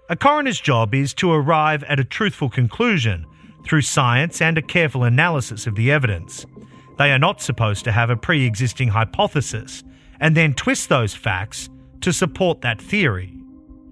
A 0.10 0.16
coroner's 0.16 0.60
job 0.60 0.96
is 0.96 1.14
to 1.16 1.32
arrive 1.32 1.84
at 1.84 2.00
a 2.00 2.04
truthful 2.04 2.50
conclusion 2.50 3.26
through 3.66 3.82
science 3.82 4.42
and 4.42 4.58
a 4.58 4.62
careful 4.62 5.04
analysis 5.04 5.68
of 5.68 5.76
the 5.76 5.92
evidence. 5.92 6.46
They 6.98 7.12
are 7.12 7.20
not 7.20 7.42
supposed 7.42 7.84
to 7.86 7.92
have 7.92 8.10
a 8.10 8.16
pre 8.16 8.46
existing 8.46 8.88
hypothesis 8.88 9.84
and 10.20 10.36
then 10.36 10.54
twist 10.54 10.90
those 10.90 11.14
facts 11.14 11.70
to 12.02 12.14
support 12.14 12.62
that 12.62 12.82
theory. 12.82 13.34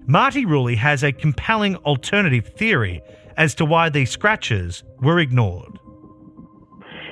Marti 0.06 0.44
Rulli 0.44 0.76
has 0.76 1.02
a 1.02 1.12
compelling 1.12 1.76
alternative 1.76 2.48
theory 2.56 3.02
as 3.36 3.54
to 3.56 3.64
why 3.64 3.88
these 3.88 4.10
scratches 4.10 4.84
were 5.00 5.18
ignored. 5.18 5.78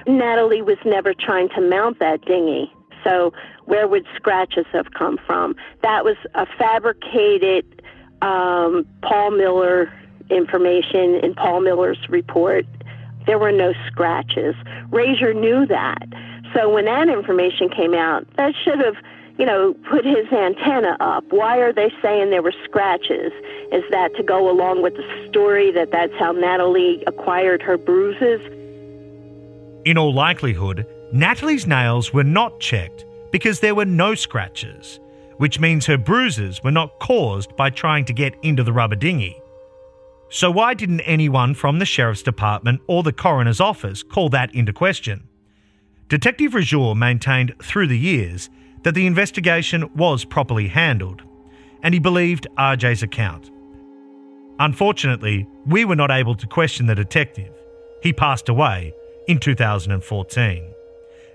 Natalie 0.06 0.62
was 0.62 0.78
never 0.84 1.14
trying 1.14 1.48
to 1.50 1.60
mount 1.60 1.98
that 1.98 2.24
dinghy. 2.24 2.72
So, 3.02 3.32
where 3.64 3.88
would 3.88 4.06
scratches 4.14 4.66
have 4.72 4.92
come 4.96 5.18
from? 5.26 5.56
That 5.82 6.04
was 6.04 6.16
a 6.34 6.46
fabricated 6.58 7.82
um, 8.22 8.86
Paul 9.02 9.32
Miller 9.32 9.92
information 10.30 11.16
in 11.22 11.34
Paul 11.34 11.60
Miller's 11.60 11.98
report. 12.08 12.64
There 13.26 13.38
were 13.38 13.52
no 13.52 13.72
scratches. 13.86 14.54
Rasure 14.90 15.34
knew 15.34 15.66
that. 15.66 16.06
So 16.54 16.72
when 16.72 16.84
that 16.84 17.08
information 17.08 17.68
came 17.68 17.94
out, 17.94 18.26
that 18.36 18.54
should 18.64 18.78
have, 18.78 18.94
you 19.38 19.44
know, 19.44 19.74
put 19.90 20.04
his 20.04 20.26
antenna 20.32 20.96
up. 21.00 21.24
Why 21.30 21.58
are 21.58 21.72
they 21.72 21.92
saying 22.00 22.30
there 22.30 22.42
were 22.42 22.54
scratches? 22.64 23.32
Is 23.72 23.82
that 23.90 24.14
to 24.16 24.22
go 24.22 24.50
along 24.50 24.82
with 24.82 24.94
the 24.94 25.26
story 25.28 25.72
that 25.72 25.90
that's 25.90 26.14
how 26.18 26.32
Natalie 26.32 27.02
acquired 27.06 27.60
her 27.62 27.76
bruises? 27.76 28.40
In 29.84 29.98
all 29.98 30.14
likelihood, 30.14 30.86
Natalie's 31.12 31.66
nails 31.66 32.12
were 32.12 32.24
not 32.24 32.60
checked 32.60 33.04
because 33.32 33.60
there 33.60 33.74
were 33.74 33.84
no 33.84 34.14
scratches 34.14 35.00
which 35.38 35.60
means 35.60 35.86
her 35.86 35.98
bruises 35.98 36.62
were 36.62 36.70
not 36.70 36.98
caused 37.00 37.56
by 37.56 37.70
trying 37.70 38.04
to 38.06 38.12
get 38.12 38.34
into 38.42 38.62
the 38.62 38.72
rubber 38.72 38.96
dinghy. 38.96 39.40
So, 40.30 40.50
why 40.50 40.74
didn't 40.74 41.00
anyone 41.00 41.54
from 41.54 41.78
the 41.78 41.84
Sheriff's 41.84 42.22
Department 42.22 42.80
or 42.86 43.02
the 43.02 43.12
Coroner's 43.12 43.60
Office 43.60 44.02
call 44.02 44.28
that 44.30 44.54
into 44.54 44.72
question? 44.72 45.28
Detective 46.14 46.52
Rasure 46.52 46.94
maintained 46.94 47.56
through 47.60 47.88
the 47.88 47.98
years 47.98 48.48
that 48.84 48.94
the 48.94 49.04
investigation 49.04 49.90
was 49.96 50.24
properly 50.24 50.68
handled, 50.68 51.22
and 51.82 51.92
he 51.92 51.98
believed 51.98 52.46
RJ's 52.56 53.02
account. 53.02 53.50
Unfortunately, 54.60 55.48
we 55.66 55.84
were 55.84 55.96
not 55.96 56.12
able 56.12 56.36
to 56.36 56.46
question 56.46 56.86
the 56.86 56.94
detective. 56.94 57.52
He 58.00 58.12
passed 58.12 58.48
away 58.48 58.94
in 59.26 59.40
2014. 59.40 60.72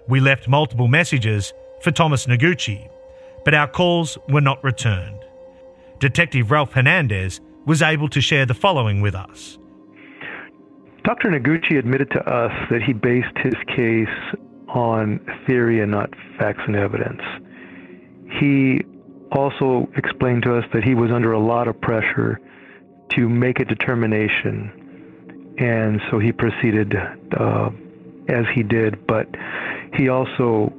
We 0.08 0.22
left 0.22 0.48
multiple 0.48 0.88
messages 0.88 1.52
for 1.82 1.92
Thomas 1.92 2.26
Noguchi, 2.26 2.90
but 3.44 3.54
our 3.54 3.68
calls 3.68 4.18
were 4.30 4.40
not 4.40 4.64
returned. 4.64 5.26
Detective 6.00 6.52
Ralph 6.52 6.72
Hernandez 6.72 7.42
was 7.66 7.82
able 7.82 8.08
to 8.08 8.22
share 8.22 8.46
the 8.46 8.54
following 8.54 9.02
with 9.02 9.14
us. 9.14 9.58
Dr. 11.04 11.32
Noguchi 11.32 11.78
admitted 11.78 12.12
to 12.12 12.20
us 12.20 12.54
that 12.70 12.82
he 12.82 12.94
based 12.94 13.38
his 13.44 13.56
case 13.76 14.08
on 14.74 15.20
theory 15.48 15.82
and 15.82 15.92
not 15.92 16.10
facts 16.38 16.62
and 16.68 16.76
evidence. 16.76 17.22
He 18.40 18.82
also 19.32 19.88
explained 19.96 20.44
to 20.44 20.58
us 20.58 20.66
that 20.74 20.84
he 20.84 20.96
was 20.96 21.12
under 21.12 21.34
a 21.34 21.40
lot 21.40 21.68
of 21.68 21.80
pressure 21.82 22.40
to 23.12 23.28
make 23.28 23.60
a 23.60 23.66
determination, 23.66 25.56
and 25.58 26.02
so 26.10 26.20
he 26.20 26.32
proceeded 26.32 26.94
uh, 27.38 27.70
as 28.30 28.46
he 28.54 28.64
did. 28.64 29.06
But 29.08 29.28
he 29.96 30.10
also 30.10 30.72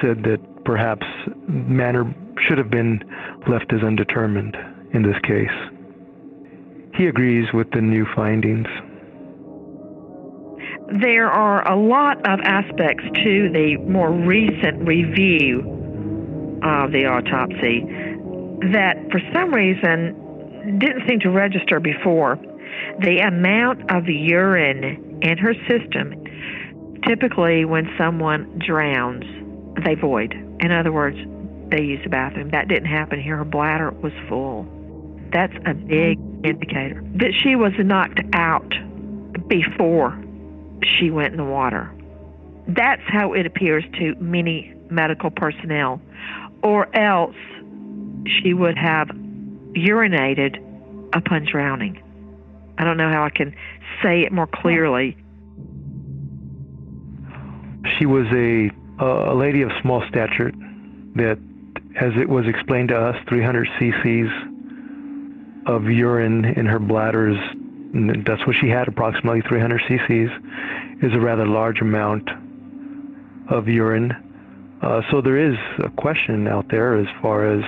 said 0.00 0.22
that 0.24 0.40
perhaps 0.64 1.06
manner 1.48 2.12
should 2.46 2.58
have 2.58 2.70
been 2.70 3.00
left 3.48 3.72
as 3.72 3.82
undetermined 3.82 4.56
in 4.92 5.02
this 5.02 5.18
case. 5.22 5.48
He 6.96 7.06
agrees 7.06 7.46
with 7.54 7.70
the 7.70 7.80
new 7.80 8.06
findings. 8.14 8.66
There 10.98 11.30
are 11.30 11.66
a 11.70 11.76
lot 11.76 12.18
of 12.28 12.40
aspects 12.40 13.04
to 13.22 13.48
the 13.52 13.76
more 13.86 14.10
recent 14.10 14.86
review 14.88 15.60
of 16.64 16.90
the 16.90 17.06
autopsy 17.06 17.86
that, 18.72 18.96
for 19.12 19.20
some 19.32 19.54
reason, 19.54 20.78
didn't 20.80 21.08
seem 21.08 21.20
to 21.20 21.30
register 21.30 21.78
before. 21.78 22.40
The 23.04 23.18
amount 23.18 23.88
of 23.88 24.08
urine 24.08 25.20
in 25.22 25.38
her 25.38 25.54
system, 25.68 26.24
typically 27.06 27.64
when 27.64 27.88
someone 27.96 28.58
drowns, 28.58 29.24
they 29.84 29.94
void. 29.94 30.32
In 30.58 30.72
other 30.72 30.90
words, 30.90 31.18
they 31.70 31.82
use 31.82 32.00
the 32.02 32.10
bathroom. 32.10 32.50
That 32.50 32.66
didn't 32.66 32.90
happen 32.90 33.20
here. 33.20 33.36
Her 33.36 33.44
bladder 33.44 33.92
was 33.92 34.12
full. 34.28 34.66
That's 35.32 35.54
a 35.66 35.74
big 35.74 36.18
indicator 36.44 37.00
that 37.14 37.32
she 37.40 37.54
was 37.54 37.72
knocked 37.78 38.20
out 38.34 38.74
before 39.46 40.20
she 40.84 41.10
went 41.10 41.32
in 41.32 41.36
the 41.36 41.44
water. 41.44 41.90
That's 42.68 43.02
how 43.06 43.32
it 43.32 43.46
appears 43.46 43.84
to 43.98 44.14
many 44.16 44.74
medical 44.90 45.30
personnel. 45.30 46.00
Or 46.62 46.94
else 46.96 47.36
she 48.42 48.54
would 48.54 48.76
have 48.76 49.08
urinated 49.08 50.58
upon 51.14 51.46
drowning. 51.50 52.02
I 52.78 52.84
don't 52.84 52.96
know 52.96 53.10
how 53.10 53.24
I 53.24 53.30
can 53.30 53.54
say 54.02 54.22
it 54.22 54.32
more 54.32 54.46
clearly. 54.46 55.16
She 57.98 58.06
was 58.06 58.26
a 58.32 58.70
a 59.02 59.34
lady 59.34 59.62
of 59.62 59.70
small 59.80 60.02
stature 60.08 60.52
that, 61.14 61.38
as 61.98 62.12
it 62.20 62.28
was 62.28 62.46
explained 62.46 62.90
to 62.90 62.96
us, 62.96 63.16
300 63.28 63.66
cc's 63.80 64.30
of 65.66 65.84
urine 65.84 66.44
in 66.44 66.66
her 66.66 66.78
bladders. 66.78 67.38
That's 67.92 68.46
what 68.46 68.56
she 68.60 68.68
had, 68.68 68.88
approximately 68.88 69.42
300 69.48 69.80
cc's, 69.82 70.30
is 71.02 71.12
a 71.12 71.20
rather 71.20 71.46
large 71.46 71.80
amount 71.80 72.28
of 73.50 73.68
urine. 73.68 74.12
Uh, 74.82 75.02
so 75.10 75.20
there 75.20 75.36
is 75.36 75.56
a 75.84 75.90
question 75.90 76.46
out 76.46 76.66
there 76.70 76.96
as 76.96 77.06
far 77.20 77.52
as 77.52 77.62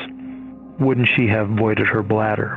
wouldn't 0.79 1.09
she 1.17 1.26
have 1.26 1.49
voided 1.49 1.87
her 1.87 2.02
bladder? 2.02 2.57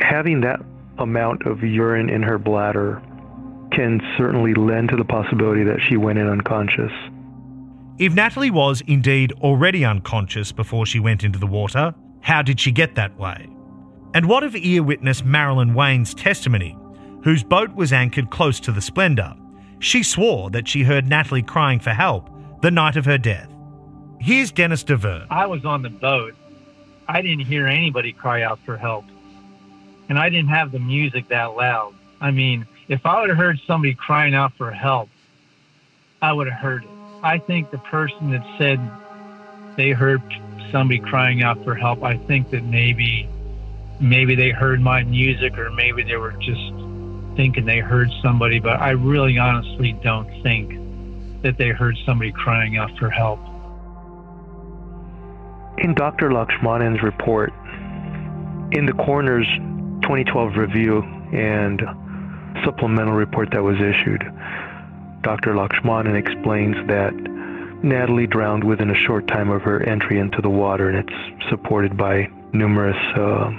Having 0.00 0.40
that 0.42 0.60
amount 0.98 1.46
of 1.46 1.62
urine 1.62 2.08
in 2.08 2.22
her 2.22 2.38
bladder 2.38 3.02
can 3.72 4.00
certainly 4.16 4.54
lend 4.54 4.88
to 4.88 4.96
the 4.96 5.04
possibility 5.04 5.64
that 5.64 5.78
she 5.88 5.96
went 5.96 6.18
in 6.18 6.26
unconscious. 6.26 6.92
If 7.98 8.14
Natalie 8.14 8.50
was 8.50 8.82
indeed 8.86 9.32
already 9.40 9.84
unconscious 9.84 10.52
before 10.52 10.86
she 10.86 11.00
went 11.00 11.24
into 11.24 11.38
the 11.38 11.46
water, 11.46 11.94
how 12.20 12.42
did 12.42 12.60
she 12.60 12.72
get 12.72 12.94
that 12.94 13.18
way? 13.18 13.48
And 14.16 14.30
what 14.30 14.44
of 14.44 14.56
ear 14.56 14.82
witness 14.82 15.22
Marilyn 15.22 15.74
Wayne's 15.74 16.14
testimony, 16.14 16.74
whose 17.22 17.44
boat 17.44 17.74
was 17.74 17.92
anchored 17.92 18.30
close 18.30 18.58
to 18.60 18.72
the 18.72 18.80
Splendor? 18.80 19.34
She 19.78 20.02
swore 20.02 20.48
that 20.52 20.66
she 20.66 20.84
heard 20.84 21.06
Natalie 21.06 21.42
crying 21.42 21.80
for 21.80 21.90
help 21.90 22.30
the 22.62 22.70
night 22.70 22.96
of 22.96 23.04
her 23.04 23.18
death. 23.18 23.50
Here's 24.18 24.50
Dennis 24.50 24.84
Davern. 24.84 25.26
I 25.28 25.44
was 25.44 25.66
on 25.66 25.82
the 25.82 25.90
boat. 25.90 26.34
I 27.06 27.20
didn't 27.20 27.44
hear 27.44 27.66
anybody 27.66 28.10
cry 28.10 28.40
out 28.40 28.58
for 28.64 28.78
help. 28.78 29.04
And 30.08 30.18
I 30.18 30.30
didn't 30.30 30.48
have 30.48 30.72
the 30.72 30.78
music 30.78 31.28
that 31.28 31.54
loud. 31.54 31.92
I 32.18 32.30
mean, 32.30 32.66
if 32.88 33.04
I 33.04 33.20
would 33.20 33.28
have 33.28 33.36
heard 33.36 33.60
somebody 33.66 33.94
crying 33.94 34.34
out 34.34 34.54
for 34.54 34.70
help, 34.70 35.10
I 36.22 36.32
would 36.32 36.48
have 36.48 36.58
heard 36.58 36.84
it. 36.84 36.90
I 37.22 37.36
think 37.36 37.70
the 37.70 37.76
person 37.76 38.30
that 38.30 38.46
said 38.56 38.80
they 39.76 39.90
heard 39.90 40.22
somebody 40.72 41.00
crying 41.00 41.42
out 41.42 41.62
for 41.64 41.74
help, 41.74 42.02
I 42.02 42.16
think 42.16 42.48
that 42.52 42.64
maybe 42.64 43.28
maybe 44.00 44.34
they 44.34 44.50
heard 44.50 44.80
my 44.80 45.02
music 45.04 45.56
or 45.58 45.70
maybe 45.70 46.02
they 46.02 46.16
were 46.16 46.32
just 46.32 46.72
thinking 47.36 47.64
they 47.66 47.80
heard 47.80 48.10
somebody, 48.22 48.58
but 48.58 48.80
I 48.80 48.90
really 48.90 49.38
honestly 49.38 49.92
don't 50.02 50.42
think 50.42 51.42
that 51.42 51.58
they 51.58 51.68
heard 51.68 51.96
somebody 52.04 52.32
crying 52.32 52.76
out 52.76 52.90
for 52.98 53.10
help. 53.10 53.38
In 55.78 55.94
Dr. 55.94 56.30
Lakshmanan's 56.30 57.02
report, 57.02 57.52
in 58.72 58.86
the 58.86 58.94
coroner's 58.94 59.46
2012 60.02 60.56
review 60.56 61.02
and 61.32 61.82
supplemental 62.64 63.14
report 63.14 63.50
that 63.52 63.62
was 63.62 63.76
issued, 63.76 64.22
Dr. 65.22 65.54
Lakshmanan 65.54 66.16
explains 66.16 66.74
that 66.88 67.12
Natalie 67.82 68.26
drowned 68.26 68.64
within 68.64 68.90
a 68.90 68.94
short 68.94 69.28
time 69.28 69.50
of 69.50 69.62
her 69.62 69.82
entry 69.82 70.18
into 70.18 70.40
the 70.40 70.48
water, 70.48 70.88
and 70.88 71.08
it's 71.08 71.50
supported 71.50 71.96
by 71.96 72.26
numerous 72.52 72.96
uh, 73.16 73.50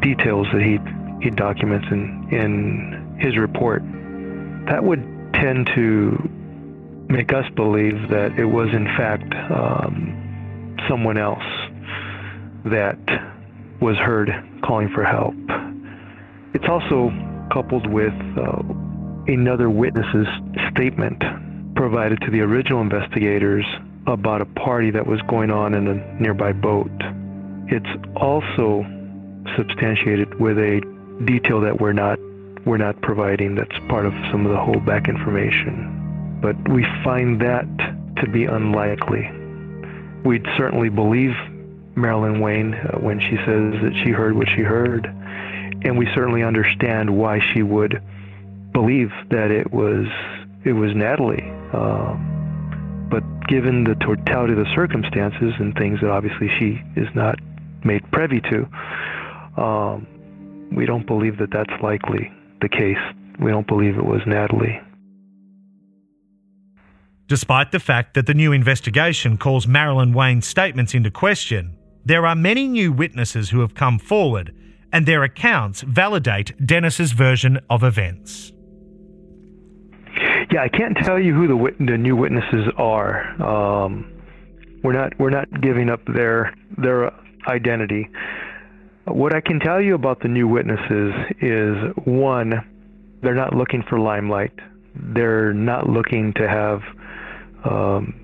details 0.00 0.46
that 0.52 0.62
he 0.62 0.78
he 1.22 1.30
documents 1.30 1.86
in 1.90 2.28
in 2.30 3.16
his 3.18 3.36
report. 3.36 3.82
That 4.66 4.82
would 4.84 5.02
tend 5.34 5.70
to 5.74 6.30
make 7.08 7.32
us 7.32 7.44
believe 7.54 8.08
that 8.10 8.38
it 8.38 8.44
was 8.44 8.68
in 8.72 8.84
fact 8.96 9.32
um, 9.50 10.76
someone 10.88 11.18
else 11.18 11.44
that 12.64 12.98
was 13.80 13.96
heard 13.96 14.30
calling 14.64 14.88
for 14.94 15.04
help. 15.04 15.34
It's 16.54 16.68
also 16.68 17.10
coupled 17.52 17.86
with 17.86 18.14
uh, 18.36 18.62
another 19.28 19.70
witness's 19.70 20.26
statement 20.72 21.22
provided 21.76 22.20
to 22.22 22.30
the 22.30 22.40
original 22.40 22.80
investigators 22.80 23.64
about 24.06 24.40
a 24.40 24.46
party 24.46 24.90
that 24.90 25.06
was 25.06 25.20
going 25.28 25.50
on 25.50 25.74
in 25.74 25.86
a 25.86 26.20
nearby 26.20 26.52
boat. 26.52 26.90
It's 27.68 27.86
also 28.16 28.84
substantiated 29.56 30.40
with 30.40 30.58
a 30.58 30.80
detail 31.24 31.60
that 31.60 31.80
we're 31.80 31.92
not 31.92 32.18
we're 32.66 32.76
not 32.76 33.00
providing 33.00 33.54
that's 33.54 33.78
part 33.88 34.06
of 34.06 34.12
some 34.32 34.44
of 34.44 34.50
the 34.50 34.58
holdback 34.58 35.08
information. 35.08 36.38
But 36.42 36.56
we 36.68 36.84
find 37.04 37.40
that 37.40 37.64
to 38.22 38.28
be 38.28 38.44
unlikely. 38.44 39.30
We'd 40.24 40.44
certainly 40.56 40.88
believe 40.88 41.30
Marilyn 41.94 42.40
Wayne 42.40 42.74
uh, 42.74 42.98
when 42.98 43.20
she 43.20 43.36
says 43.36 43.80
that 43.82 43.92
she 44.04 44.10
heard 44.10 44.36
what 44.36 44.48
she 44.48 44.62
heard, 44.62 45.06
and 45.06 45.96
we 45.96 46.06
certainly 46.14 46.42
understand 46.42 47.16
why 47.16 47.40
she 47.54 47.62
would 47.62 48.02
believe 48.72 49.10
that 49.30 49.50
it 49.50 49.72
was 49.72 50.06
it 50.64 50.72
was 50.72 50.94
Natalie. 50.94 51.48
Um, 51.72 53.06
but 53.10 53.22
given 53.48 53.84
the 53.84 53.94
totality 53.94 54.52
of 54.52 54.58
the 54.58 54.74
circumstances 54.74 55.54
and 55.58 55.74
things 55.74 56.00
that 56.00 56.10
obviously 56.10 56.48
she 56.58 56.82
is 57.00 57.08
not 57.14 57.38
made 57.84 58.02
privy 58.10 58.40
to, 58.40 58.68
um, 59.56 60.06
we 60.74 60.86
don't 60.86 61.06
believe 61.06 61.38
that 61.38 61.50
that's 61.50 61.72
likely 61.82 62.30
the 62.60 62.68
case. 62.68 62.98
We 63.38 63.50
don't 63.50 63.66
believe 63.66 63.96
it 63.96 64.04
was 64.04 64.20
Natalie. 64.26 64.80
Despite 67.28 67.72
the 67.72 67.80
fact 67.80 68.14
that 68.14 68.26
the 68.26 68.34
new 68.34 68.52
investigation 68.52 69.36
calls 69.36 69.66
Marilyn 69.66 70.12
Wayne's 70.12 70.46
statements 70.46 70.94
into 70.94 71.10
question, 71.10 71.76
there 72.04 72.24
are 72.24 72.36
many 72.36 72.68
new 72.68 72.92
witnesses 72.92 73.50
who 73.50 73.60
have 73.60 73.74
come 73.74 73.98
forward, 73.98 74.54
and 74.92 75.06
their 75.06 75.24
accounts 75.24 75.80
validate 75.82 76.52
Dennis's 76.64 77.10
version 77.10 77.58
of 77.68 77.82
events. 77.82 78.52
Yeah, 80.52 80.62
I 80.62 80.68
can't 80.68 80.96
tell 80.98 81.18
you 81.18 81.34
who 81.34 81.48
the 81.48 81.56
wit- 81.56 81.78
the 81.78 81.98
new 81.98 82.14
witnesses 82.14 82.68
are. 82.76 83.42
Um, 83.42 84.12
we're 84.84 84.92
not 84.92 85.18
we're 85.18 85.30
not 85.30 85.60
giving 85.60 85.90
up 85.90 86.00
their 86.06 86.54
their 86.78 87.12
identity. 87.48 88.08
What 89.06 89.36
I 89.36 89.40
can 89.40 89.60
tell 89.60 89.80
you 89.80 89.94
about 89.94 90.20
the 90.20 90.28
new 90.28 90.48
witnesses 90.48 91.14
is 91.40 91.76
one, 92.04 92.54
they're 93.22 93.36
not 93.36 93.54
looking 93.54 93.84
for 93.88 94.00
limelight. 94.00 94.52
They're 94.96 95.52
not 95.54 95.88
looking 95.88 96.32
to 96.34 96.48
have 96.48 96.82
um, 97.64 98.14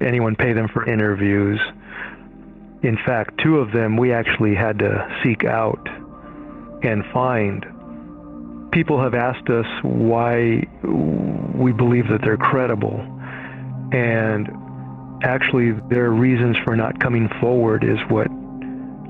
anyone 0.00 0.34
pay 0.34 0.54
them 0.54 0.68
for 0.72 0.88
interviews. 0.88 1.60
In 2.82 2.96
fact, 3.04 3.38
two 3.44 3.58
of 3.58 3.70
them 3.72 3.98
we 3.98 4.14
actually 4.14 4.54
had 4.54 4.78
to 4.78 5.20
seek 5.22 5.44
out 5.44 5.86
and 6.82 7.04
find. 7.12 7.66
People 8.72 8.98
have 9.02 9.12
asked 9.12 9.50
us 9.50 9.66
why 9.82 10.66
we 11.54 11.72
believe 11.72 12.08
that 12.08 12.22
they're 12.22 12.38
credible. 12.38 12.98
And 13.92 14.48
actually, 15.22 15.72
their 15.90 16.10
reasons 16.10 16.56
for 16.64 16.76
not 16.76 16.98
coming 16.98 17.28
forward 17.42 17.84
is 17.84 17.98
what 18.08 18.28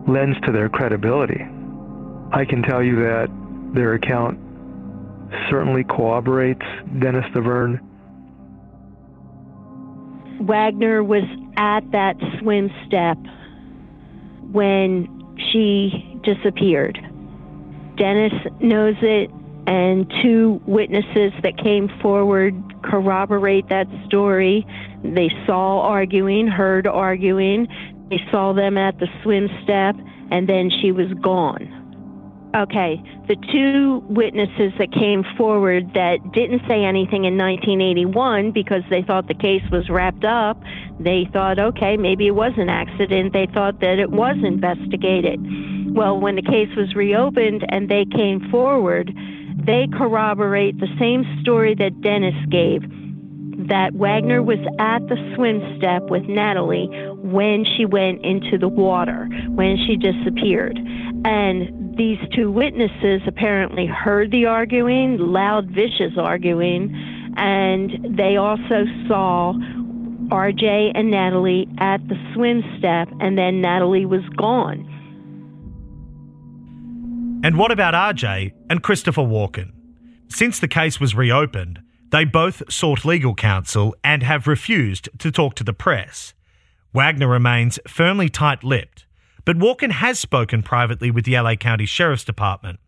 lends 0.08 0.38
to 0.46 0.52
their 0.52 0.68
credibility. 0.68 1.42
I 2.32 2.44
can 2.44 2.62
tell 2.62 2.82
you 2.82 2.96
that 2.96 3.28
their 3.74 3.94
account 3.94 4.38
certainly 5.48 5.84
corroborates 5.84 6.64
Dennis 6.98 7.24
Davern. 7.34 7.80
Wagner 10.40 11.04
was 11.04 11.24
at 11.56 11.90
that 11.92 12.16
swim 12.38 12.70
step 12.86 13.18
when 14.52 15.06
she 15.52 16.18
disappeared. 16.22 16.98
Dennis 17.96 18.32
knows 18.60 18.96
it, 19.02 19.30
and 19.66 20.10
two 20.22 20.60
witnesses 20.66 21.32
that 21.42 21.56
came 21.58 21.88
forward 22.00 22.54
corroborate 22.82 23.68
that 23.68 23.86
story. 24.06 24.66
They 25.04 25.30
saw 25.46 25.82
arguing, 25.82 26.46
heard 26.48 26.86
arguing, 26.86 27.68
they 28.10 28.20
saw 28.30 28.52
them 28.52 28.76
at 28.76 28.98
the 28.98 29.06
swim 29.22 29.48
step, 29.62 29.94
and 30.30 30.48
then 30.48 30.70
she 30.82 30.90
was 30.92 31.06
gone. 31.22 31.76
Okay, 32.56 33.00
the 33.28 33.36
two 33.52 34.02
witnesses 34.08 34.72
that 34.78 34.90
came 34.90 35.24
forward 35.38 35.94
that 35.94 36.18
didn't 36.32 36.62
say 36.66 36.84
anything 36.84 37.24
in 37.24 37.38
1981 37.38 38.50
because 38.50 38.82
they 38.90 39.02
thought 39.02 39.28
the 39.28 39.34
case 39.34 39.62
was 39.70 39.88
wrapped 39.88 40.24
up, 40.24 40.60
they 40.98 41.28
thought, 41.32 41.60
okay, 41.60 41.96
maybe 41.96 42.26
it 42.26 42.34
was 42.34 42.52
an 42.56 42.68
accident. 42.68 43.32
They 43.32 43.46
thought 43.54 43.78
that 43.80 44.00
it 44.00 44.10
was 44.10 44.36
investigated. 44.42 45.38
Well, 45.94 46.18
when 46.18 46.34
the 46.34 46.42
case 46.42 46.74
was 46.76 46.96
reopened 46.96 47.64
and 47.68 47.88
they 47.88 48.04
came 48.04 48.50
forward, 48.50 49.14
they 49.64 49.86
corroborate 49.96 50.80
the 50.80 50.90
same 50.98 51.22
story 51.42 51.76
that 51.76 52.00
Dennis 52.00 52.34
gave 52.50 52.82
that 53.70 53.94
Wagner 53.94 54.42
was 54.42 54.58
at 54.78 54.98
the 55.08 55.16
swim 55.34 55.62
step 55.78 56.02
with 56.10 56.24
Natalie 56.24 56.88
when 57.22 57.64
she 57.64 57.86
went 57.86 58.24
into 58.24 58.58
the 58.58 58.68
water, 58.68 59.26
when 59.48 59.78
she 59.86 59.96
disappeared. 59.96 60.78
And 61.24 61.96
these 61.96 62.18
two 62.34 62.50
witnesses 62.50 63.22
apparently 63.26 63.86
heard 63.86 64.32
the 64.32 64.46
arguing, 64.46 65.18
loud, 65.18 65.70
vicious 65.70 66.12
arguing, 66.18 66.92
and 67.36 68.16
they 68.18 68.36
also 68.36 68.84
saw 69.06 69.54
RJ 70.30 70.92
and 70.94 71.10
Natalie 71.10 71.68
at 71.78 72.06
the 72.08 72.16
swim 72.34 72.62
step, 72.78 73.08
and 73.20 73.38
then 73.38 73.60
Natalie 73.60 74.06
was 74.06 74.22
gone. 74.36 74.86
And 77.44 77.56
what 77.56 77.70
about 77.70 77.94
RJ 77.94 78.52
and 78.68 78.82
Christopher 78.82 79.22
Walken? 79.22 79.72
Since 80.28 80.58
the 80.58 80.68
case 80.68 81.00
was 81.00 81.14
reopened, 81.14 81.80
they 82.10 82.24
both 82.24 82.62
sought 82.72 83.04
legal 83.04 83.34
counsel 83.34 83.94
and 84.02 84.22
have 84.22 84.46
refused 84.46 85.08
to 85.18 85.30
talk 85.30 85.54
to 85.54 85.64
the 85.64 85.72
press. 85.72 86.34
Wagner 86.92 87.28
remains 87.28 87.78
firmly 87.86 88.28
tight 88.28 88.64
lipped, 88.64 89.06
but 89.44 89.56
Walken 89.56 89.92
has 89.92 90.18
spoken 90.18 90.62
privately 90.62 91.10
with 91.10 91.24
the 91.24 91.38
LA 91.38 91.54
County 91.54 91.86
Sheriff's 91.86 92.24
Department. 92.24 92.80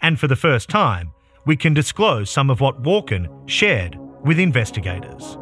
And 0.00 0.18
for 0.18 0.26
the 0.26 0.36
first 0.36 0.68
time, 0.68 1.12
we 1.46 1.56
can 1.56 1.72
disclose 1.72 2.30
some 2.30 2.50
of 2.50 2.60
what 2.60 2.82
Walken 2.82 3.48
shared 3.48 3.96
with 4.24 4.38
investigators. 4.38 5.36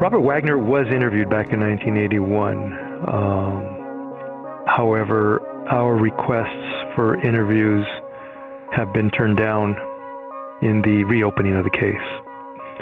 Robert 0.00 0.20
Wagner 0.20 0.58
was 0.58 0.86
interviewed 0.88 1.28
back 1.30 1.52
in 1.52 1.60
1981. 1.60 2.72
Um, 3.06 4.64
however, 4.66 5.40
our 5.68 5.94
requests 5.94 6.94
for 6.96 7.20
interviews 7.22 7.86
have 8.72 8.92
been 8.92 9.10
turned 9.10 9.36
down 9.36 9.76
in 10.62 10.82
the 10.82 11.04
reopening 11.04 11.56
of 11.56 11.64
the 11.64 11.70
case. 11.70 11.94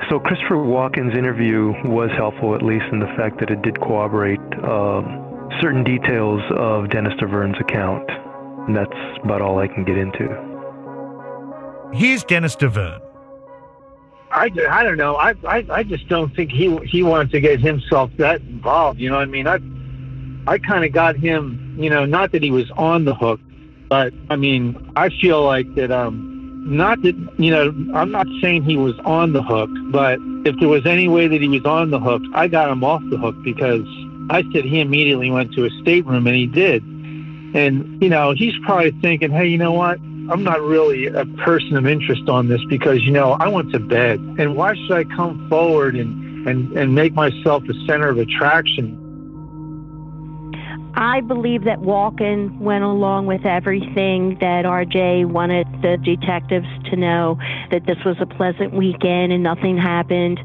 So 0.08 0.20
Christopher 0.20 0.56
Walken's 0.56 1.16
interview 1.16 1.72
was 1.84 2.10
helpful, 2.16 2.54
at 2.54 2.62
least 2.62 2.84
in 2.92 3.00
the 3.00 3.12
fact 3.16 3.40
that 3.40 3.50
it 3.50 3.62
did 3.62 3.80
corroborate 3.80 4.40
um, 4.62 5.50
certain 5.60 5.82
details 5.82 6.40
of 6.56 6.90
Dennis 6.90 7.14
Davern's 7.20 7.58
account. 7.60 8.08
And 8.68 8.76
that's 8.76 9.18
about 9.24 9.42
all 9.42 9.58
I 9.58 9.66
can 9.66 9.84
get 9.84 9.96
into. 9.96 10.28
Here's 11.92 12.22
Dennis 12.24 12.54
Davern. 12.54 13.00
I, 14.30 14.50
I 14.70 14.82
don't 14.82 14.98
know. 14.98 15.16
I, 15.16 15.34
I 15.48 15.64
I 15.70 15.82
just 15.82 16.06
don't 16.08 16.34
think 16.36 16.52
he 16.52 16.76
he 16.84 17.02
wanted 17.02 17.30
to 17.30 17.40
get 17.40 17.60
himself 17.60 18.10
that 18.18 18.42
involved. 18.42 19.00
You 19.00 19.08
know 19.08 19.16
what 19.16 19.22
I 19.22 19.30
mean? 19.30 19.46
I 19.46 19.58
I 20.46 20.58
kind 20.58 20.84
of 20.84 20.92
got 20.92 21.16
him. 21.16 21.76
You 21.80 21.88
know, 21.88 22.04
not 22.04 22.32
that 22.32 22.42
he 22.42 22.50
was 22.50 22.70
on 22.72 23.06
the 23.06 23.14
hook, 23.14 23.40
but 23.88 24.12
I 24.28 24.36
mean, 24.36 24.92
I 24.96 25.08
feel 25.08 25.42
like 25.42 25.74
that. 25.76 25.90
Um, 25.90 26.27
not 26.68 27.02
that 27.02 27.16
you 27.38 27.50
know, 27.50 27.74
I'm 27.94 28.10
not 28.10 28.26
saying 28.40 28.64
he 28.64 28.76
was 28.76 28.98
on 29.04 29.32
the 29.32 29.42
hook, 29.42 29.70
but 29.90 30.18
if 30.44 30.58
there 30.60 30.68
was 30.68 30.86
any 30.86 31.08
way 31.08 31.26
that 31.28 31.40
he 31.40 31.48
was 31.48 31.64
on 31.64 31.90
the 31.90 31.98
hook, 31.98 32.22
I 32.34 32.48
got 32.48 32.70
him 32.70 32.84
off 32.84 33.02
the 33.10 33.16
hook 33.16 33.36
because 33.42 33.86
I 34.30 34.42
said 34.52 34.64
he 34.64 34.80
immediately 34.80 35.30
went 35.30 35.52
to 35.54 35.64
a 35.64 35.70
stateroom, 35.82 36.26
and 36.26 36.36
he 36.36 36.46
did. 36.46 36.82
And 37.54 38.00
you 38.02 38.08
know, 38.08 38.32
he's 38.32 38.54
probably 38.64 38.90
thinking, 39.00 39.30
hey, 39.30 39.46
you 39.46 39.58
know 39.58 39.72
what? 39.72 39.98
I'm 40.30 40.44
not 40.44 40.60
really 40.60 41.06
a 41.06 41.24
person 41.24 41.76
of 41.76 41.86
interest 41.86 42.28
on 42.28 42.48
this 42.48 42.60
because, 42.68 43.02
you 43.02 43.10
know, 43.10 43.32
I 43.32 43.48
went 43.48 43.72
to 43.72 43.78
bed. 43.78 44.20
And 44.38 44.56
why 44.56 44.74
should 44.74 44.92
I 44.92 45.04
come 45.04 45.48
forward 45.48 45.96
and, 45.96 46.46
and, 46.46 46.70
and 46.76 46.94
make 46.94 47.14
myself 47.14 47.64
the 47.66 47.72
center 47.86 48.08
of 48.10 48.18
attraction? 48.18 48.97
I 50.94 51.20
believe 51.20 51.64
that 51.64 51.80
Walken 51.80 52.58
went 52.58 52.84
along 52.84 53.26
with 53.26 53.44
everything 53.44 54.36
that 54.40 54.64
RJ 54.64 55.26
wanted 55.26 55.66
the 55.82 55.96
detectives 55.96 56.66
to 56.90 56.96
know 56.96 57.38
that 57.70 57.86
this 57.86 57.98
was 58.04 58.16
a 58.20 58.26
pleasant 58.26 58.72
weekend 58.72 59.32
and 59.32 59.42
nothing 59.42 59.76
happened 59.76 60.40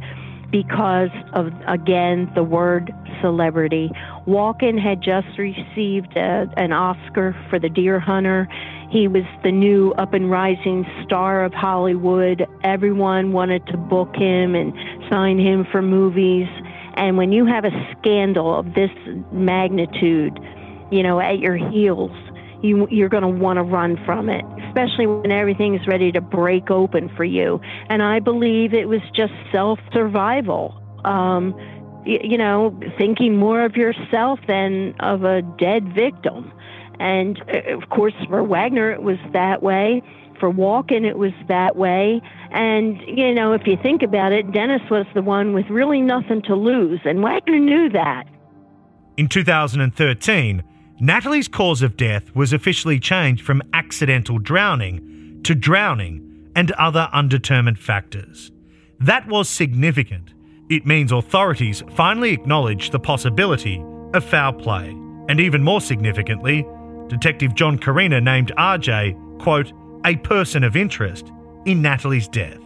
because 0.51 1.09
of, 1.33 1.51
again, 1.67 2.31
the 2.35 2.43
word 2.43 2.93
celebrity. 3.21 3.89
Walken 4.27 4.79
had 4.79 5.01
just 5.01 5.39
received 5.39 6.15
a, 6.15 6.47
an 6.57 6.71
Oscar 6.71 7.35
for 7.49 7.57
The 7.57 7.69
Deer 7.69 7.99
Hunter. 7.99 8.47
He 8.91 9.07
was 9.07 9.23
the 9.43 9.51
new 9.51 9.93
up 9.93 10.13
and 10.13 10.29
rising 10.29 10.85
star 11.03 11.43
of 11.43 11.53
Hollywood. 11.53 12.45
Everyone 12.63 13.31
wanted 13.31 13.65
to 13.67 13.77
book 13.77 14.15
him 14.15 14.53
and 14.53 14.73
sign 15.09 15.39
him 15.39 15.65
for 15.71 15.81
movies. 15.81 16.47
And 16.95 17.17
when 17.17 17.31
you 17.31 17.45
have 17.45 17.65
a 17.65 17.95
scandal 17.97 18.57
of 18.57 18.73
this 18.73 18.91
magnitude, 19.31 20.39
you 20.91 21.03
know, 21.03 21.19
at 21.19 21.39
your 21.39 21.55
heels, 21.55 22.11
you, 22.61 22.87
you're 22.89 23.09
going 23.09 23.23
to 23.23 23.29
want 23.29 23.57
to 23.57 23.63
run 23.63 23.97
from 24.05 24.29
it, 24.29 24.45
especially 24.67 25.05
when 25.05 25.31
everything 25.31 25.75
is 25.75 25.85
ready 25.87 26.11
to 26.11 26.21
break 26.21 26.71
open 26.71 27.09
for 27.15 27.23
you. 27.25 27.59
And 27.89 28.01
I 28.01 28.19
believe 28.19 28.73
it 28.73 28.87
was 28.87 29.01
just 29.13 29.33
self 29.51 29.79
survival. 29.91 30.79
Um, 31.03 31.53
you, 32.05 32.19
you 32.23 32.37
know, 32.37 32.79
thinking 32.97 33.37
more 33.37 33.65
of 33.65 33.75
yourself 33.75 34.39
than 34.47 34.95
of 34.99 35.23
a 35.23 35.41
dead 35.41 35.93
victim. 35.93 36.51
And 36.99 37.41
uh, 37.53 37.73
of 37.75 37.89
course, 37.89 38.13
for 38.29 38.43
Wagner, 38.43 38.91
it 38.91 39.03
was 39.03 39.17
that 39.33 39.61
way. 39.61 40.01
For 40.43 40.51
Walken, 40.51 41.05
it 41.05 41.17
was 41.17 41.31
that 41.47 41.77
way. 41.77 42.21
And, 42.51 42.99
you 43.07 43.33
know, 43.33 43.53
if 43.53 43.65
you 43.65 43.77
think 43.81 44.03
about 44.03 44.33
it, 44.33 44.51
Dennis 44.51 44.81
was 44.91 45.05
the 45.13 45.21
one 45.21 45.53
with 45.53 45.69
really 45.69 46.01
nothing 46.01 46.41
to 46.41 46.53
lose. 46.53 46.99
And 47.05 47.23
Wagner 47.23 47.59
knew 47.59 47.87
that. 47.91 48.25
In 49.15 49.29
2013, 49.29 50.61
Natalie's 50.99 51.47
cause 51.47 51.81
of 51.81 51.95
death 51.95 52.35
was 52.35 52.51
officially 52.51 52.99
changed 52.99 53.41
from 53.45 53.61
accidental 53.71 54.37
drowning 54.37 55.39
to 55.45 55.55
drowning 55.55 56.49
and 56.57 56.73
other 56.73 57.07
undetermined 57.13 57.79
factors. 57.79 58.51
That 58.99 59.25
was 59.29 59.47
significant. 59.47 60.33
It 60.69 60.85
means 60.85 61.13
authorities 61.13 61.85
finally 61.95 62.33
acknowledged 62.33 62.91
the 62.91 62.99
possibility 62.99 63.81
of 64.13 64.25
foul 64.25 64.51
play. 64.51 64.89
And 65.29 65.39
even 65.39 65.63
more 65.63 65.79
significantly, 65.79 66.67
Detective 67.07 67.55
John 67.55 67.79
Corina 67.79 68.21
named 68.21 68.51
RJ, 68.57 69.39
quote, 69.39 69.71
a 70.05 70.15
person 70.17 70.63
of 70.63 70.75
interest 70.75 71.31
in 71.65 71.81
Natalie's 71.81 72.27
death. 72.27 72.59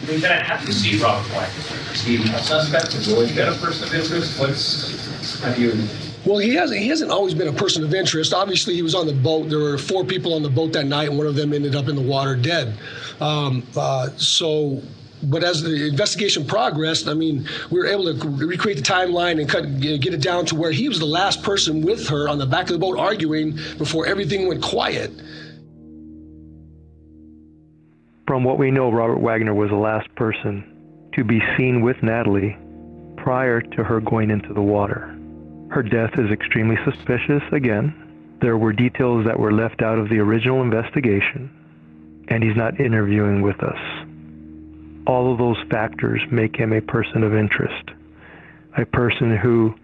We're 0.00 0.08
going 0.08 0.22
to 0.22 0.28
have 0.42 0.64
to 0.66 0.72
see 0.72 1.00
Robert 1.00 1.28
Wagner. 1.30 1.92
Is 1.92 2.02
he 2.02 2.16
a 2.16 2.38
suspect? 2.38 2.92
Has 2.92 3.06
he 3.06 3.12
always 3.12 3.34
been 3.34 3.48
a 3.48 3.56
person 3.56 3.86
of 3.86 3.94
interest? 3.94 4.40
What's, 4.40 5.40
how 5.40 5.54
do 5.54 5.62
you... 5.62 5.88
Well, 6.24 6.38
he 6.38 6.54
hasn't. 6.54 6.80
He 6.80 6.88
hasn't 6.88 7.10
always 7.10 7.34
been 7.34 7.48
a 7.48 7.52
person 7.52 7.84
of 7.84 7.92
interest. 7.94 8.32
Obviously, 8.32 8.74
he 8.74 8.82
was 8.82 8.94
on 8.94 9.06
the 9.06 9.12
boat. 9.12 9.48
There 9.48 9.58
were 9.58 9.78
four 9.78 10.04
people 10.04 10.34
on 10.34 10.42
the 10.42 10.50
boat 10.50 10.72
that 10.72 10.86
night, 10.86 11.08
and 11.08 11.18
one 11.18 11.26
of 11.26 11.34
them 11.34 11.52
ended 11.52 11.74
up 11.74 11.88
in 11.88 11.96
the 11.96 12.02
water 12.02 12.36
dead. 12.36 12.76
Um, 13.20 13.64
uh, 13.76 14.08
so, 14.16 14.82
but 15.22 15.44
as 15.44 15.62
the 15.62 15.86
investigation 15.86 16.44
progressed, 16.44 17.08
I 17.08 17.14
mean, 17.14 17.48
we 17.70 17.78
were 17.78 17.86
able 17.86 18.12
to 18.12 18.28
recreate 18.28 18.76
the 18.76 18.82
timeline 18.82 19.40
and 19.40 19.48
cut, 19.48 19.80
get 19.80 20.14
it 20.14 20.20
down 20.22 20.46
to 20.46 20.56
where 20.56 20.72
he 20.72 20.88
was 20.88 20.98
the 20.98 21.06
last 21.06 21.42
person 21.42 21.82
with 21.82 22.08
her 22.08 22.28
on 22.28 22.38
the 22.38 22.46
back 22.46 22.66
of 22.66 22.72
the 22.72 22.78
boat 22.78 22.98
arguing 22.98 23.56
before 23.78 24.06
everything 24.06 24.48
went 24.48 24.62
quiet. 24.62 25.10
From 28.26 28.44
what 28.44 28.58
we 28.58 28.70
know, 28.70 28.90
Robert 28.90 29.18
Wagner 29.18 29.54
was 29.54 29.70
the 29.70 29.76
last 29.76 30.12
person 30.14 31.10
to 31.14 31.24
be 31.24 31.40
seen 31.56 31.82
with 31.82 32.02
Natalie 32.02 32.56
prior 33.16 33.60
to 33.60 33.84
her 33.84 34.00
going 34.00 34.30
into 34.30 34.52
the 34.54 34.62
water. 34.62 35.16
Her 35.70 35.82
death 35.82 36.18
is 36.18 36.30
extremely 36.30 36.76
suspicious 36.84 37.42
again, 37.52 38.02
there 38.42 38.58
were 38.58 38.72
details 38.72 39.24
that 39.24 39.38
were 39.38 39.52
left 39.52 39.82
out 39.82 39.98
of 39.98 40.08
the 40.08 40.18
original 40.18 40.62
investigation, 40.62 41.48
and 42.26 42.42
he's 42.42 42.56
not 42.56 42.80
interviewing 42.80 43.40
with 43.40 43.62
us. 43.62 43.78
All 45.06 45.32
of 45.32 45.38
those 45.38 45.56
factors 45.70 46.20
make 46.30 46.56
him 46.56 46.72
a 46.72 46.80
person 46.80 47.22
of 47.22 47.34
interest, 47.34 47.90
a 48.76 48.86
person 48.86 49.36
who 49.36 49.74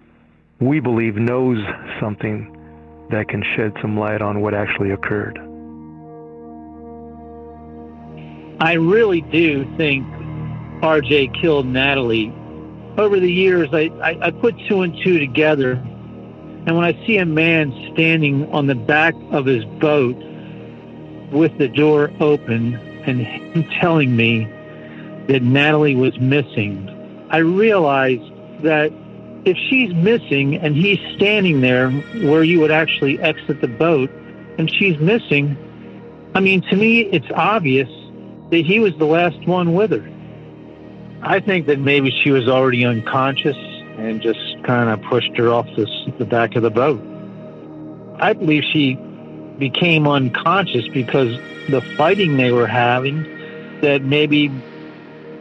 we 0.60 0.80
believe 0.80 1.16
knows 1.16 1.58
something 2.00 2.54
that 3.10 3.28
can 3.28 3.42
shed 3.56 3.72
some 3.80 3.98
light 3.98 4.22
on 4.22 4.40
what 4.40 4.54
actually 4.54 4.90
occurred. 4.90 5.38
I 8.60 8.74
really 8.74 9.20
do 9.20 9.64
think 9.76 10.06
RJ 10.82 11.40
killed 11.40 11.66
Natalie. 11.66 12.32
Over 12.96 13.20
the 13.20 13.30
years, 13.30 13.68
I, 13.72 13.90
I, 14.02 14.18
I 14.26 14.30
put 14.30 14.56
two 14.68 14.82
and 14.82 14.96
two 15.04 15.18
together, 15.18 15.72
and 15.72 16.76
when 16.76 16.84
I 16.84 17.06
see 17.06 17.18
a 17.18 17.26
man 17.26 17.72
standing 17.92 18.50
on 18.52 18.66
the 18.66 18.74
back 18.74 19.14
of 19.30 19.46
his 19.46 19.64
boat 19.80 20.16
with 21.32 21.56
the 21.58 21.68
door 21.68 22.10
open 22.20 22.74
and 23.06 23.20
him 23.20 23.64
telling 23.80 24.16
me 24.16 24.52
that 25.28 25.42
Natalie 25.42 25.94
was 25.94 26.18
missing, 26.18 26.88
I 27.30 27.38
realized 27.38 28.32
that 28.62 28.92
if 29.44 29.56
she's 29.56 29.94
missing 29.94 30.56
and 30.56 30.74
he's 30.74 30.98
standing 31.16 31.60
there 31.60 31.90
where 31.90 32.42
you 32.42 32.60
would 32.60 32.70
actually 32.70 33.20
exit 33.20 33.60
the 33.60 33.68
boat 33.68 34.10
and 34.58 34.70
she's 34.70 34.98
missing, 34.98 35.56
I 36.34 36.40
mean, 36.40 36.62
to 36.62 36.76
me, 36.76 37.02
it's 37.02 37.30
obvious 37.34 37.88
that 38.50 38.64
he 38.64 38.80
was 38.80 38.92
the 38.98 39.06
last 39.06 39.46
one 39.46 39.74
with 39.74 39.90
her. 39.92 40.08
I 41.22 41.40
think 41.40 41.66
that 41.66 41.78
maybe 41.78 42.10
she 42.10 42.30
was 42.30 42.48
already 42.48 42.84
unconscious 42.84 43.56
and 43.98 44.20
just 44.20 44.40
kind 44.64 44.88
of 44.88 45.02
pushed 45.02 45.36
her 45.36 45.48
off 45.48 45.66
this, 45.76 45.90
the 46.18 46.24
back 46.24 46.56
of 46.56 46.62
the 46.62 46.70
boat. 46.70 47.00
I 48.20 48.32
believe 48.32 48.64
she 48.64 48.94
became 49.58 50.06
unconscious 50.06 50.86
because 50.88 51.36
the 51.68 51.80
fighting 51.96 52.36
they 52.36 52.52
were 52.52 52.66
having, 52.66 53.22
that 53.80 54.02
maybe 54.02 54.48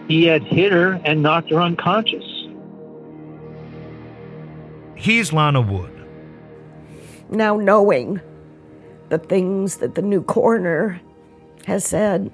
he 0.07 0.25
had 0.25 0.43
hit 0.43 0.71
her 0.71 0.93
and 1.03 1.21
knocked 1.21 1.49
her 1.49 1.61
unconscious. 1.61 2.23
Here's 4.95 5.33
Lana 5.33 5.61
Wood. 5.61 5.93
Now, 7.29 7.57
knowing 7.57 8.21
the 9.09 9.17
things 9.17 9.77
that 9.77 9.95
the 9.95 10.01
new 10.01 10.21
coroner 10.23 10.99
has 11.65 11.85
said, 11.85 12.31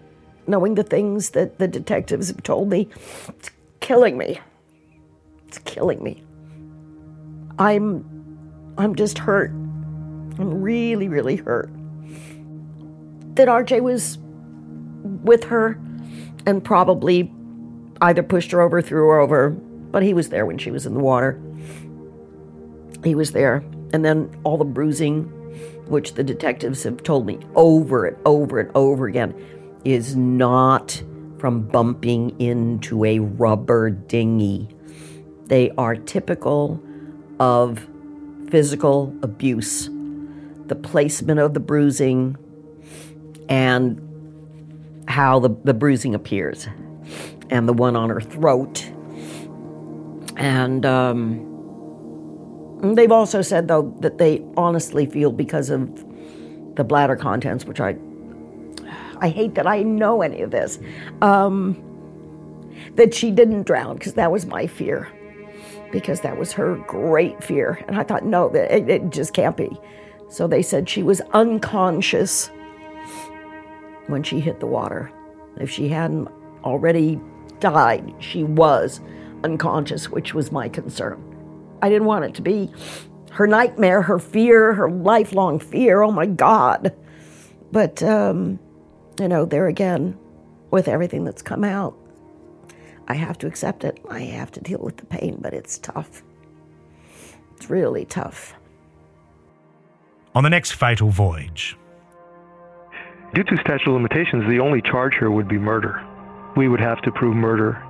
knowing 0.47 0.75
the 0.75 0.83
things 0.83 1.31
that 1.31 1.57
the 1.57 1.67
detectives 1.67 2.27
have 2.27 2.43
told 2.43 2.69
me, 2.69 2.89
it's 3.29 3.49
killing 3.79 4.17
me. 4.17 4.39
It's 5.47 5.57
killing 5.59 6.03
me. 6.03 6.23
I'm 7.59 8.05
I'm 8.77 8.95
just 8.95 9.19
hurt. 9.19 9.51
I'm 9.51 10.61
really, 10.61 11.07
really 11.07 11.35
hurt. 11.35 11.69
That 13.35 13.47
RJ 13.47 13.81
was 13.81 14.17
with 15.23 15.43
her 15.45 15.79
and 16.45 16.63
probably 16.63 17.31
either 18.03 18.21
pushed 18.21 18.51
her 18.51 18.61
over, 18.61 18.81
threw 18.81 19.07
her 19.09 19.19
over, 19.19 19.49
but 19.49 20.03
he 20.03 20.13
was 20.13 20.29
there 20.29 20.45
when 20.45 20.57
she 20.57 20.71
was 20.71 20.85
in 20.85 20.93
the 20.93 20.99
water. 20.99 21.39
He 23.03 23.15
was 23.15 23.31
there. 23.31 23.63
And 23.93 24.03
then 24.03 24.29
all 24.43 24.57
the 24.57 24.65
bruising, 24.65 25.23
which 25.87 26.13
the 26.13 26.23
detectives 26.23 26.83
have 26.83 27.03
told 27.03 27.25
me 27.25 27.39
over 27.55 28.05
and 28.05 28.17
over 28.25 28.59
and 28.59 28.71
over 28.75 29.07
again, 29.07 29.33
is 29.85 30.15
not 30.15 31.01
from 31.37 31.61
bumping 31.61 32.39
into 32.39 33.05
a 33.05 33.19
rubber 33.19 33.89
dinghy. 33.89 34.67
They 35.45 35.71
are 35.71 35.95
typical 35.95 36.81
of 37.39 37.87
physical 38.49 39.15
abuse, 39.21 39.89
the 40.67 40.75
placement 40.75 41.39
of 41.39 41.53
the 41.53 41.59
bruising, 41.59 42.37
and 43.49 43.99
how 45.07 45.39
the, 45.39 45.49
the 45.63 45.73
bruising 45.73 46.15
appears, 46.15 46.67
and 47.49 47.67
the 47.67 47.73
one 47.73 47.95
on 47.95 48.09
her 48.09 48.21
throat. 48.21 48.89
And 50.35 50.85
um, 50.85 51.49
they've 52.95 53.11
also 53.11 53.41
said, 53.41 53.67
though, 53.67 53.95
that 53.99 54.17
they 54.17 54.43
honestly 54.57 55.05
feel 55.05 55.31
because 55.31 55.69
of 55.69 56.05
the 56.75 56.83
bladder 56.83 57.15
contents, 57.15 57.65
which 57.65 57.79
I 57.79 57.95
I 59.19 59.29
hate 59.29 59.55
that 59.55 59.67
I 59.67 59.83
know 59.83 60.21
any 60.21 60.41
of 60.41 60.51
this, 60.51 60.79
um, 61.21 61.81
that 62.95 63.13
she 63.13 63.31
didn't 63.31 63.63
drown 63.63 63.95
because 63.95 64.15
that 64.15 64.31
was 64.31 64.45
my 64.45 64.67
fear, 64.67 65.07
because 65.93 66.21
that 66.21 66.37
was 66.37 66.51
her 66.53 66.75
great 66.87 67.41
fear. 67.41 67.81
And 67.87 67.95
I 67.95 68.03
thought, 68.03 68.25
no, 68.25 68.47
it, 68.53 68.89
it 68.89 69.11
just 69.11 69.33
can't 69.33 69.55
be. 69.55 69.69
So 70.27 70.47
they 70.47 70.61
said 70.61 70.89
she 70.89 71.03
was 71.03 71.21
unconscious 71.31 72.49
when 74.07 74.23
she 74.23 74.41
hit 74.41 74.59
the 74.59 74.65
water. 74.67 75.09
If 75.57 75.69
she 75.69 75.87
hadn't 75.87 76.27
already 76.65 77.21
died, 77.63 78.13
she 78.19 78.43
was 78.43 78.99
unconscious, 79.45 80.09
which 80.09 80.33
was 80.33 80.51
my 80.51 80.67
concern. 80.67 81.17
I 81.81 81.87
didn't 81.87 82.05
want 82.05 82.25
it 82.25 82.33
to 82.35 82.41
be 82.41 82.69
her 83.31 83.47
nightmare, 83.47 84.01
her 84.01 84.19
fear, 84.19 84.73
her 84.73 84.91
lifelong 84.91 85.59
fear. 85.59 86.01
Oh 86.01 86.11
my 86.11 86.25
God. 86.25 86.93
But 87.71 88.03
um, 88.03 88.59
you 89.17 89.29
know, 89.29 89.45
there 89.45 89.67
again, 89.67 90.17
with 90.71 90.89
everything 90.89 91.23
that's 91.23 91.41
come 91.41 91.63
out, 91.63 91.97
I 93.07 93.13
have 93.13 93.37
to 93.39 93.47
accept 93.47 93.85
it. 93.85 93.97
I 94.09 94.19
have 94.19 94.51
to 94.51 94.61
deal 94.61 94.79
with 94.79 94.97
the 94.97 95.05
pain, 95.05 95.37
but 95.39 95.53
it's 95.53 95.77
tough. 95.77 96.21
It's 97.55 97.69
really 97.69 98.05
tough. 98.05 98.55
On 100.35 100.43
the 100.43 100.49
next 100.49 100.71
fatal 100.71 101.09
voyage. 101.09 101.77
Due 103.33 103.43
to 103.43 103.57
statute 103.57 103.87
of 103.87 103.93
limitations, 103.93 104.43
the 104.49 104.59
only 104.59 104.81
charge 104.81 105.15
here 105.17 105.31
would 105.31 105.47
be 105.47 105.57
murder. 105.57 106.05
We 106.55 106.67
would 106.67 106.79
have 106.79 107.01
to 107.01 107.11
prove 107.11 107.35
murder 107.35 107.81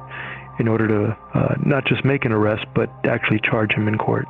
in 0.60 0.67
order 0.67 0.88
to 0.88 1.17
uh, 1.34 1.56
not 1.65 1.86
just 1.86 2.06
make 2.06 2.26
an 2.26 2.32
arrest, 2.32 2.65
but 2.76 2.89
actually 3.06 3.39
charge 3.43 3.71
him 3.71 3.88
in 3.88 3.97
court. 3.97 4.26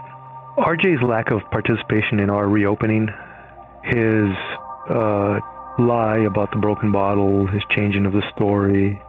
RJ's 0.58 1.02
lack 1.04 1.32
of 1.32 1.42
participation 1.52 2.20
in 2.20 2.30
our 2.30 2.48
reopening, 2.48 3.10
his 3.84 4.30
uh, 4.90 5.40
lie 5.80 6.20
about 6.26 6.52
the 6.52 6.58
broken 6.60 6.92
bottle, 6.92 7.48
his 7.48 7.62
changing 7.72 8.06
of 8.06 8.14
the 8.14 8.22
story, 8.36 9.02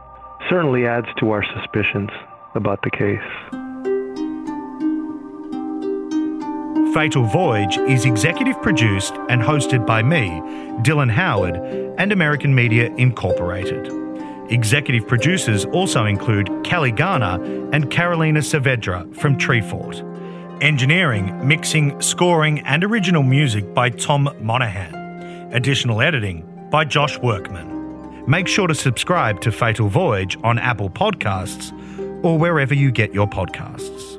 certainly 0.49 0.87
adds 0.87 1.07
to 1.21 1.31
our 1.31 1.45
suspicions 1.55 2.11
about 2.55 2.81
the 2.83 2.91
case. 2.91 3.63
Fatal 6.95 7.25
Voyage 7.25 7.77
is 7.77 8.05
executive 8.05 8.61
produced 8.63 9.15
and 9.29 9.43
hosted 9.43 9.85
by 9.85 10.03
me, 10.03 10.29
Dylan 10.83 11.11
Howard, 11.11 11.57
and 11.99 12.13
American 12.13 12.55
Media 12.55 12.95
Incorporated. 12.97 14.04
Executive 14.51 15.09
producers 15.09 15.65
also 15.67 16.05
include 16.05 16.51
Kelly 16.65 16.93
Garner 16.93 17.43
and 17.73 17.91
Carolina 17.91 18.41
Saavedra 18.41 19.15
from 19.17 19.39
Treefort. 19.39 20.03
Engineering, 20.63 21.47
mixing, 21.47 21.99
scoring, 22.01 22.61
and 22.61 22.85
original 22.85 23.23
music 23.23 23.73
by 23.73 23.89
Tom 23.89 24.29
Monahan. 24.41 25.53
Additional 25.53 26.03
editing 26.03 26.47
by 26.71 26.85
Josh 26.85 27.19
Workman. 27.19 28.27
Make 28.27 28.47
sure 28.47 28.67
to 28.67 28.75
subscribe 28.75 29.41
to 29.43 29.53
Fatal 29.53 29.89
Voyage 29.89 30.37
on 30.43 30.59
Apple 30.59 30.91
Podcasts 30.91 31.73
or 32.25 32.39
wherever 32.39 32.75
you 32.75 32.91
get 32.91 33.15
your 33.15 33.27
podcasts. 33.27 34.14